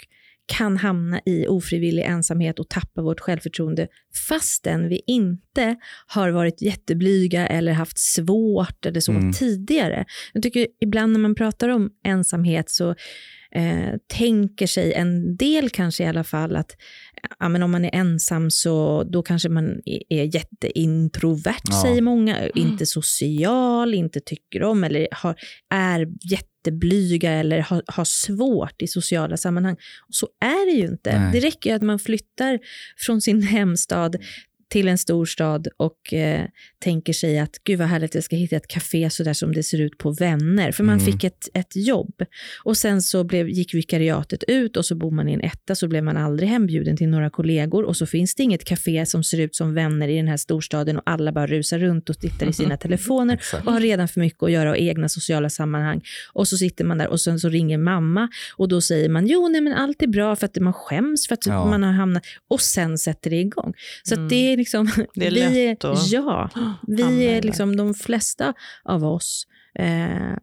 [0.58, 3.88] kan hamna i ofrivillig ensamhet och tappa vårt självförtroende
[4.28, 9.32] fastän vi inte har varit jätteblyga eller haft svårt eller så Mm.
[9.32, 10.04] tidigare.
[10.32, 12.94] Jag tycker ibland när man pratar om ensamhet så
[13.54, 16.76] eh, tänker sig en del kanske i alla fall att
[17.38, 21.82] ja, men om man är ensam så då kanske man är- jätteintrovert, Ja.
[21.82, 22.48] säger många.
[22.48, 25.34] Inte social, inte tycker om eller har,
[25.74, 29.74] är jätteblyga eller har, har svårt i sociala sammanhang.
[30.08, 31.18] Och så är det ju inte.
[31.20, 31.32] Nej.
[31.32, 32.58] Det räcker ju att man flyttar
[33.06, 34.16] från sin hemstad
[34.70, 36.44] till en stor stad och eh,
[36.78, 39.62] tänker sig att gud vad härligt, jag ska hitta ett café så där som det
[39.62, 40.72] ser ut på Vänner.
[40.72, 41.12] För man Mm.
[41.12, 42.14] fick ett, ett jobb.
[42.64, 45.88] Och sen så blev, gick vikariatet ut och så bor man i en etta så
[45.88, 49.40] blev man aldrig hembjuden till några kollegor och så finns det inget café som ser
[49.40, 52.52] ut som Vänner i den här storstaden och alla bara rusar runt och tittar i
[52.52, 56.00] sina telefoner och har redan för mycket att göra och egna sociala sammanhang.
[56.32, 59.48] Och så sitter man där och sen så ringer mamma och då säger man jo,
[59.48, 61.64] nej men allt är bra för att man skäms för att Ja.
[61.66, 63.74] man har hamnat och sen sätter det igång.
[64.02, 64.28] Så Mm.
[64.28, 66.50] det är liksom, Det är vi, lätt att ja,
[66.86, 69.46] vi i är liksom de flesta av oss
[69.78, 70.36] eh,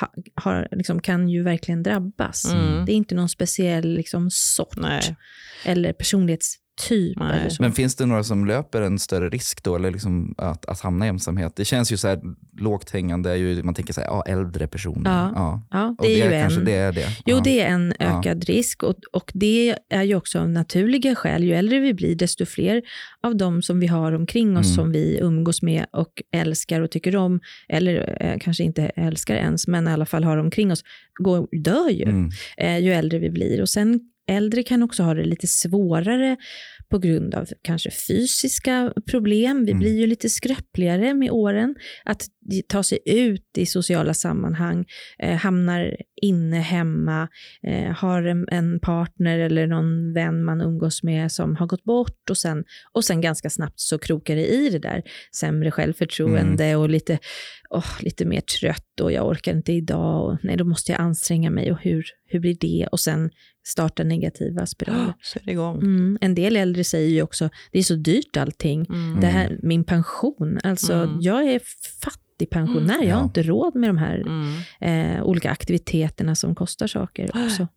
[0.00, 2.44] ha, har, liksom, kan ju verkligen drabbas.
[2.52, 2.84] Mm.
[2.84, 5.16] Det är inte någon speciell liksom, sort Nej.
[5.64, 6.60] eller personlighetstyp.
[7.50, 7.62] Så.
[7.62, 11.06] Men finns det några som löper en större risk då, eller liksom att, att hamna
[11.06, 11.52] i ensamhet?
[11.56, 12.20] Det känns ju så här
[12.58, 15.10] lågt hängande, ju, man tänker så här, ja, äldre personer.
[15.34, 15.62] Ja.
[15.70, 16.64] Ja, Och det är ju kanske en.
[16.64, 17.06] det är det.
[17.26, 17.40] Jo, ja.
[17.44, 18.18] det är en Ja.
[18.18, 21.44] ökad risk och, och det är ju också av naturliga skäl.
[21.44, 22.82] Ju äldre vi blir, desto fler
[23.22, 24.74] av dem som vi har omkring oss Mm.
[24.76, 29.66] som vi umgås med och älskar och tycker om, eller eh, kanske inte älskar ens,
[29.68, 30.84] men i alla fall har omkring oss,
[31.18, 32.30] går, dör ju Mm.
[32.56, 33.60] eh, ju äldre vi blir.
[33.62, 36.36] Och sen äldre kan också ha det lite svårare
[36.90, 39.64] på grund av kanske fysiska problem.
[39.64, 39.80] Vi Mm.
[39.80, 41.74] blir ju lite skröpligare med åren.
[42.04, 42.22] Att
[42.68, 44.84] ta sig ut i sociala sammanhang,
[45.18, 47.28] eh, hamnar inne hemma,
[47.62, 52.30] eh, har en, en partner eller någon vän man umgås med som har gått bort
[52.30, 55.02] och sen, och sen ganska snabbt så krokar det i det där
[55.36, 57.18] sämre självförtroende och lite
[57.70, 61.50] åh, lite mer trött och jag orkar inte idag och nej, då måste jag anstränga
[61.50, 62.86] mig och hur, hur blir det?
[62.92, 63.30] Och sen
[63.66, 65.14] starta negativa spiraler.
[65.22, 65.76] Så är det igång.
[65.76, 66.18] Mm.
[66.20, 68.86] En del äldre säger ju också, det är så dyrt allting.
[68.88, 69.20] Mm.
[69.20, 71.20] Det här, min pension, alltså Mm.
[71.20, 71.60] jag är
[72.04, 73.24] fattigpensionär, jag har Ja.
[73.24, 74.24] inte råd med de här
[74.80, 75.16] Mm.
[75.16, 77.68] eh, olika aktiviteterna som kostar saker också.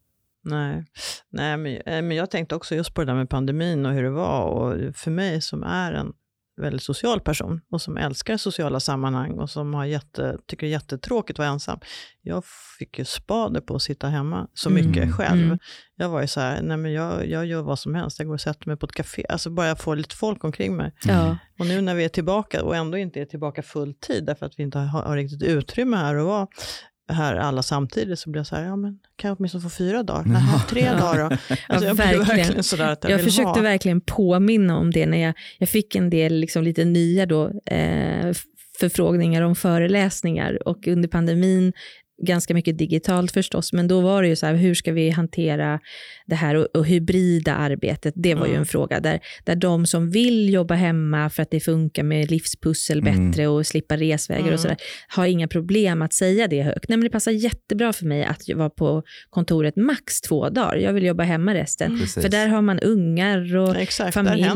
[0.46, 0.86] Nej,
[1.32, 4.04] Nej men, eh, men jag tänkte också just på det där med pandemin och hur
[4.04, 4.46] det var.
[4.46, 6.14] Och för mig som är en
[6.62, 10.72] väldigt social person och som älskar sociala sammanhang och som har jätte, tycker det är
[10.72, 11.80] jättetråkigt att vara ensam.
[12.22, 12.44] Jag
[12.80, 14.86] fick ju spade på att sitta hemma så Mm.
[14.86, 15.44] mycket själv.
[15.44, 15.60] Mm.
[15.96, 18.20] Jag var ju så här, nej men jag, jag gör vad som helst.
[18.20, 19.26] Jag går och sätter mig på ett café.
[19.30, 20.96] Alltså bara jag får lite folk omkring mig.
[21.06, 21.38] Ja.
[21.60, 24.60] Och nu när vi är tillbaka och ändå inte är tillbaka full tid därför att
[24.60, 26.48] vi inte har, har riktigt utrymme här och vara
[27.12, 30.04] här alla samtidigt så blir jag så här, ja men kan jag åtminstone få fyra
[30.04, 30.24] dagar?
[30.26, 31.38] Nej, tre dagar då?
[31.68, 32.26] Alltså jag verkligen.
[32.28, 33.62] verkligen sådär att jag, Jag försökte ha.
[33.62, 38.34] verkligen påminna om det när jag, jag fick en del liksom lite nya då, eh,
[38.80, 41.74] förfrågningar om föreläsningar och under pandemin
[42.22, 45.80] ganska mycket digitalt förstås, men då var det ju så här, hur ska vi hantera
[46.26, 48.14] det här och, och hybrida arbetet?
[48.18, 48.60] Det var ju Mm.
[48.62, 53.00] en fråga där, där de som vill jobba hemma för att det funkar med livspussel
[53.00, 53.32] Mm.
[53.32, 54.54] bättre och slippa resvägar Mm.
[54.54, 56.90] och sådär, har inga problem att säga det högt.
[56.90, 60.76] Nej, men det passar jättebra för mig att vara på kontoret max två dagar.
[60.76, 62.00] Jag vill jobba hemma resten.
[62.00, 62.24] Precis.
[62.24, 64.50] För där har man ungar och Exakt, familj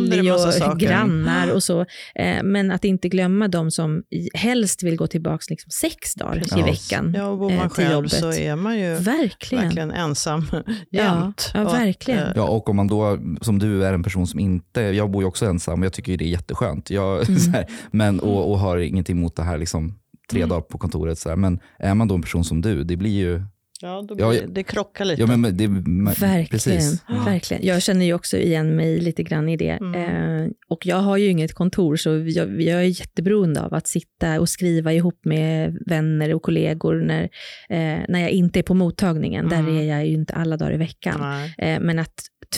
[0.73, 1.81] och grannar och så.
[2.15, 6.37] Eh, Men att inte glömma de som i- helst vill gå tillbaka liksom sex dagar
[6.37, 6.65] i Ja.
[6.65, 7.13] veckan.
[7.17, 8.11] Ja, bor eh, man till själv jobbet.
[8.11, 9.63] så är man ju Verkligen.
[9.63, 11.51] verkligen ensam Ja, jämt.
[11.53, 12.19] ja, Och att, verkligen.
[12.23, 15.21] eh, Ja, och om man då, som du är en person som inte, jag bor
[15.23, 16.89] ju också ensam och jag tycker ju det är jätteskönt.
[16.89, 17.39] Jag, Mm.
[17.39, 19.99] så här, men, och, och har ingenting emot det här liksom,
[20.31, 21.19] tre dagar på kontoret.
[21.19, 21.35] Så här.
[21.35, 23.43] Men är man då en person som du, det blir ju...
[23.81, 24.41] Ja, då blir, ja.
[24.47, 25.21] det krockar lite.
[25.21, 27.03] Ja, men, det, Verkligen, Precis.
[27.25, 27.65] verkligen.
[27.65, 29.69] Jag känner ju också igen mig lite grann i det.
[29.69, 30.41] Mm.
[30.43, 34.39] Eh, och jag har ju inget kontor, så jag, jag är jätteberoende av att sitta
[34.39, 37.23] och skriva ihop med vänner och kollegor när,
[37.69, 39.49] eh, när jag inte är på mottagningen.
[39.49, 39.77] Där Mm.
[39.77, 41.21] är jag ju inte alla dagar i veckan.
[41.57, 42.13] Eh, men att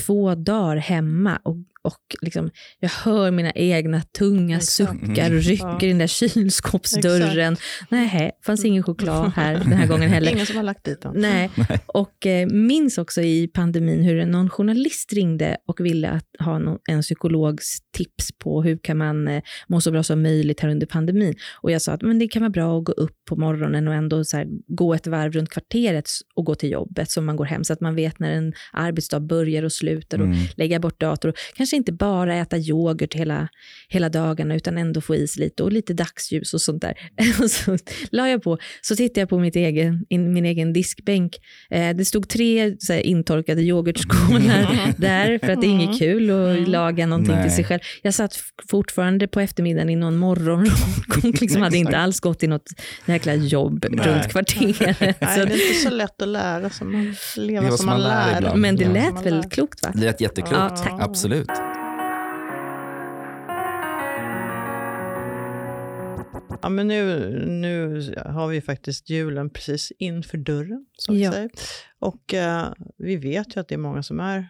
[0.06, 1.56] två dagar hemma och,
[1.90, 2.50] och liksom,
[2.80, 4.92] jag hör mina egna tunga Exakt.
[5.00, 5.80] suckar och rycker Ja.
[5.82, 7.58] i den där kylskåpsdörren.
[7.90, 10.32] Nej, fanns ingen choklad här den här gången heller.
[10.32, 11.14] Ingen som har lagt dit den.
[11.16, 11.50] Nej,
[11.86, 16.78] och eh, minns också i pandemin hur någon journalist ringde och ville att ha någon,
[16.90, 20.88] en psykologs tips på hur kan man eh, må så bra som möjligt här under
[20.88, 21.36] pandemin.
[21.62, 23.94] Och jag sa att men det kan vara bra att gå upp på morgonen och
[23.94, 27.46] ändå så här, gå ett varv runt kvarteret och gå till jobbet som man går
[27.46, 30.38] hem, så att man vet när en arbetsdag börjar och slutar och Mm.
[30.58, 31.30] lägga bort dator.
[31.30, 33.48] Och kanske inte bara äta yoghurt hela,
[33.90, 36.94] hela dagarna utan ändå få i sig lite och lite dagsljus och sånt där.
[37.44, 37.78] Och så
[38.12, 41.38] la jag på, så tittade jag på mitt egen, in, min egen diskbänk.
[41.70, 46.30] Eh, det stod tre så här, intorkade yoghurtskålar där för att det är inget kul
[46.30, 46.72] att Mm.
[46.72, 47.44] laga någonting Nej.
[47.44, 47.80] till sig själv.
[48.02, 48.40] Jag satt
[48.70, 52.70] fortfarande på eftermiddagen i någon morgonrock och liksom hade inte alls gått i något
[53.06, 54.08] jäkla jobb Nej.
[54.08, 55.00] runt kvarteret.
[55.00, 56.88] Nej, det är inte så lätt att lära sig.
[56.88, 58.38] Man lever Leva som man lär.
[58.38, 58.62] ibland.
[58.62, 58.92] men det Ja.
[58.92, 59.50] lät väl lär.
[59.50, 59.92] klokt va?
[59.96, 60.54] Det lät jätteklokt.
[60.56, 61.02] Ja, tack.
[61.02, 61.50] Absolut.
[66.62, 70.86] Ja, men nu, nu har vi faktiskt julen precis inför dörren.
[70.98, 71.32] Som vi Ja.
[71.32, 71.50] säger.
[72.00, 74.48] Och eh, vi vet ju att det är många som är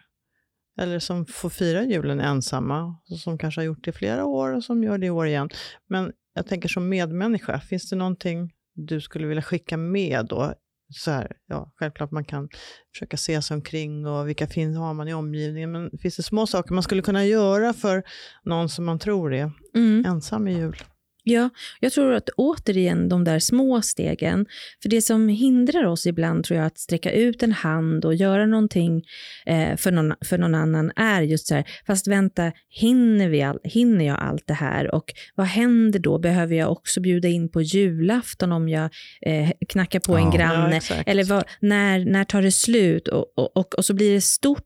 [0.80, 4.64] eller som får fira julen ensamma, som kanske har gjort det i flera år och
[4.64, 5.48] som gör det i år igen.
[5.88, 10.54] Men jag tänker som medmänniska, finns det någonting du skulle vilja skicka med då?
[10.92, 12.48] Så här, ja, självklart man kan
[12.94, 16.46] försöka se sig omkring och vilka finns har man i omgivningen, men finns det små
[16.46, 18.02] saker man skulle kunna göra för
[18.44, 20.04] någon som man tror är Mm.
[20.06, 20.76] ensam i jul?
[21.22, 24.46] Ja, jag tror att återigen de där små stegen,
[24.82, 28.46] för det som hindrar oss ibland tror jag att sträcka ut en hand och göra
[28.46, 29.02] någonting
[29.46, 33.58] eh, för, någon, för någon annan är just så här, fast vänta, hinner, vi all,
[33.64, 36.18] hinner jag allt det här och vad händer då?
[36.18, 38.90] Behöver jag också bjuda in på julafton om jag
[39.26, 40.30] eh, knackar på en Ja.
[40.36, 40.80] granne?
[40.90, 40.96] Ja.
[41.06, 43.08] Eller vad, när, när tar det slut?
[43.08, 44.64] Och, och, och, och så blir det stort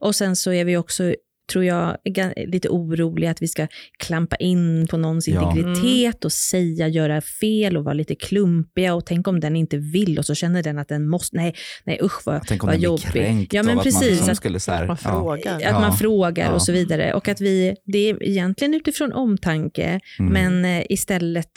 [0.00, 1.14] och sen så är vi också
[1.52, 3.66] tror jag, ga- lite oroliga att vi ska
[3.98, 5.52] klampa in på någons Ja.
[5.56, 10.18] integritet och säga, göra fel och vara lite klumpiga och tänk om den inte vill
[10.18, 11.54] och så känner den att den måste, nej,
[11.84, 13.12] nej usch vad, Tänk om vad den blir jobbigt.
[13.12, 15.10] kränkt Ja men att man precis, liksom att, skulle så här, Man ja.
[15.10, 15.54] frågar.
[15.56, 15.80] att Ja.
[15.80, 16.52] man frågar Ja.
[16.52, 17.14] och så vidare.
[17.14, 20.32] Och att vi, det är egentligen utifrån omtanke, Mm.
[20.32, 21.50] men eh, istället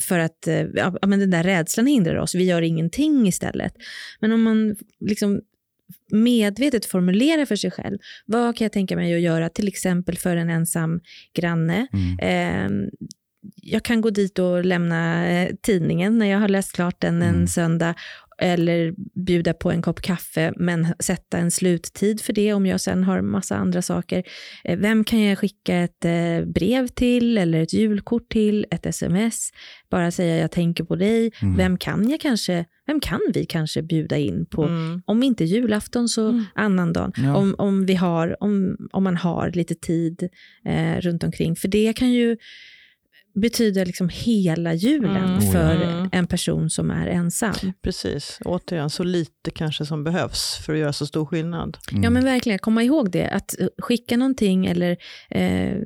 [0.00, 3.72] för att eh, ja, men den där rädslan hindrar oss, vi gör ingenting istället.
[4.20, 5.40] Men om man liksom
[6.12, 10.36] medvetet formulerar för sig själv, vad kan jag tänka mig att göra till exempel för
[10.36, 11.00] en ensam
[11.34, 11.86] granne?
[11.92, 12.18] Mm.
[12.18, 12.88] Eh,
[13.62, 17.34] jag kan gå dit och lämna eh, tidningen när jag har läst klart den en
[17.34, 17.46] Mm.
[17.46, 17.94] söndag
[18.40, 23.04] eller bjuda på en kopp kaffe, men sätta en sluttid för det om jag sen
[23.04, 24.22] har massa andra saker.
[24.64, 29.50] Eh, Vem kan jag skicka ett eh, brev till eller ett julkort till, ett sms?
[29.90, 31.30] Bara säga jag tänker på dig.
[31.42, 31.56] Mm.
[31.56, 35.02] Vem kan jag kanske, vem kan vi kanske bjuda in på, Mm.
[35.06, 36.44] om inte julafton så Mm.
[36.54, 37.12] annandagen.
[37.16, 37.36] Ja.
[37.36, 40.28] Om, om, vi har, om, om man har lite tid
[40.64, 41.56] eh, runt omkring.
[41.56, 42.36] För det kan ju
[43.34, 45.40] betyda liksom hela julen Mm.
[45.52, 46.08] För Mm.
[46.12, 47.54] en person som är ensam.
[47.82, 51.76] Precis, återigen så lite kanske som behövs för att göra så stor skillnad.
[51.90, 52.02] Mm.
[52.04, 53.28] Ja men verkligen, komma ihåg det.
[53.28, 54.96] Att skicka någonting eller
[55.30, 55.76] eh,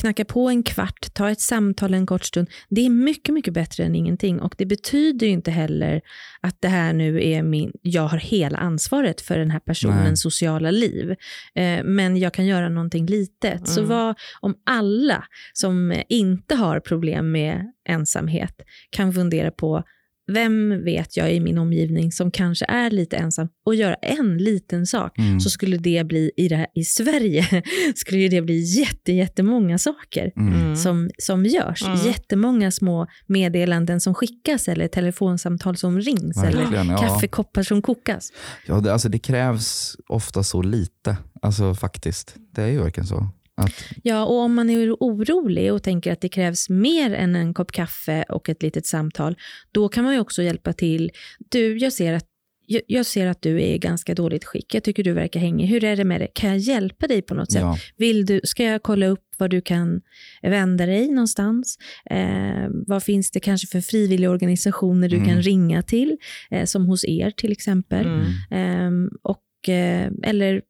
[0.00, 2.50] knacka på en kvart, ta ett samtal en kort stund.
[2.68, 4.40] Det är mycket, mycket bättre än ingenting.
[4.40, 6.00] Och det betyder inte heller
[6.40, 10.16] att det här nu är min, jag har hela ansvaret för den här personens Nej.
[10.16, 11.10] sociala liv.
[11.54, 13.68] Eh, men jag kan göra någonting litet.
[13.68, 13.88] Så Mm.
[13.88, 18.54] vad om alla som inte har problem med ensamhet
[18.90, 19.84] kan fundera på
[20.32, 24.86] vem vet jag i min omgivning som kanske är lite ensam och göra en liten
[24.86, 25.40] sak Mm.
[25.40, 27.62] så skulle det bli, i, det här, i Sverige,
[27.94, 30.54] skulle det bli jätte, jättemånga saker Mm.
[30.54, 30.76] Mm.
[30.76, 31.82] som, som görs.
[31.84, 31.98] Mm.
[32.06, 36.96] Jättemånga små meddelanden som skickas eller telefonsamtal som rings eller Verkligen, ja.
[36.98, 38.32] kaffekoppar som kokas.
[38.66, 42.34] Ja, det, alltså, det krävs ofta så lite, alltså faktiskt.
[42.54, 43.28] Det är ju verkligen så.
[43.64, 47.54] Att, Ja, och om man är orolig och tänker att det krävs mer än en
[47.54, 49.36] kopp kaffe och ett litet samtal,
[49.72, 51.10] då kan man ju också hjälpa till.
[51.50, 52.24] Du, jag ser att
[52.66, 54.74] jag- jag ser att du är i ganska dåligt skick.
[54.74, 55.66] Jag tycker du verkar hängig.
[55.66, 56.26] Hur är det med det?
[56.34, 57.60] Kan jag hjälpa dig på något sätt?
[57.62, 60.00] ja, Vill du, ska jag kolla upp var du kan
[60.42, 61.78] vända dig någonstans?
[62.10, 65.28] Eh, vad finns det kanske för frivilliga organisationer du Mm.
[65.28, 66.16] kan ringa till?
[66.50, 68.06] Eh, som hos er till exempel.
[68.06, 68.22] Mm.
[68.50, 70.62] Ehm, och, eh, eller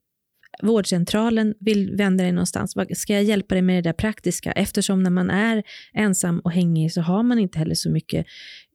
[0.63, 2.75] vårdcentralen vill vända dig någonstans.
[2.95, 4.53] Ska jag hjälpa dig med det där praktiska?
[4.53, 5.63] Eftersom när man är
[5.95, 8.27] ensam och hängig så har man inte heller så mycket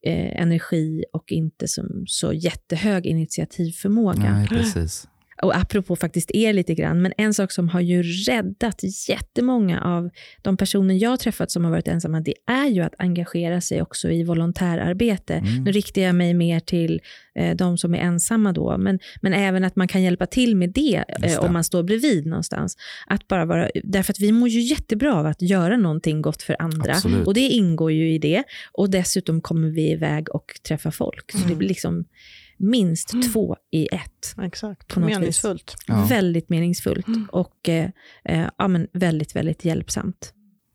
[0.06, 4.34] eh, energi och inte som, så jättehög initiativförmåga.
[4.34, 5.08] nej, precis.
[5.42, 8.80] Och apropå faktiskt er lite grann, men en sak som har ju räddat
[9.10, 10.10] jättemånga av
[10.42, 13.82] de personer jag har träffat som har varit ensamma, det är ju att engagera sig
[13.82, 15.34] också i volontärarbete.
[15.34, 15.64] Mm.
[15.64, 17.02] Nu riktar jag mig mer till
[17.36, 20.70] eh, de som är ensamma då, men, men även att man kan hjälpa till med
[20.70, 22.78] det, eh, om man står bredvid någonstans.
[23.08, 26.56] Att bara vara, därför att vi mår ju jättebra av att göra någonting gott för
[26.60, 26.92] andra.
[26.92, 27.28] Absolut.
[27.28, 28.44] Och det ingår ju i det.
[28.72, 31.32] Och dessutom kommer vi iväg och träffar folk.
[31.32, 31.50] Så Mm.
[31.50, 32.06] det blir liksom
[32.58, 33.30] minst Mm.
[33.32, 34.36] två i ett.
[34.44, 35.76] Exakt, På något meningsfullt.
[35.88, 36.06] Ja.
[36.10, 37.28] Väldigt meningsfullt Mm.
[37.32, 37.90] och eh,
[38.26, 40.34] eh, ja, men väldigt, väldigt hjälpsamt.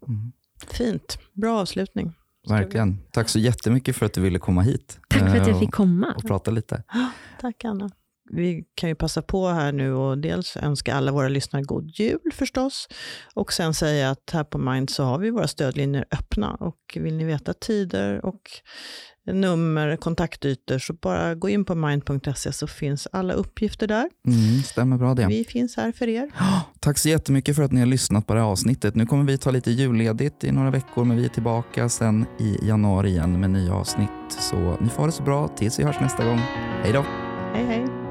[0.09, 0.33] Mm.
[0.71, 2.13] Fint, bra avslutning.
[2.49, 2.99] Verkligen.
[3.11, 5.73] Tack så jättemycket för att du ville komma hit Tack för att eh, jag fick
[5.73, 6.13] komma.
[6.17, 6.83] och prata lite.
[7.41, 7.91] Tack Anna.
[8.31, 12.21] Vi kan ju passa på här nu och dels önska alla våra lyssnare god jul
[12.35, 12.89] förstås.
[13.35, 16.55] Och sen säga att här på Mind så har vi våra stödlinjer öppna.
[16.55, 18.41] Och vill ni veta tider och
[19.27, 24.11] nummer, kontaktytor så bara gå in på mind.se så finns alla uppgifter där.
[24.27, 25.27] Mm, stämmer bra det.
[25.27, 26.31] Vi finns här för er.
[26.81, 28.95] Tack så jättemycket för att ni har lyssnat på det här avsnittet.
[28.95, 32.59] Nu kommer vi ta lite julledigt i några veckor, men vi är tillbaka sen i
[32.63, 34.11] januari igen med nya avsnitt.
[34.29, 36.39] Så ni får ha det så bra tills vi hörs nästa gång.
[36.83, 37.05] Hej då!
[37.55, 38.02] Hej hej!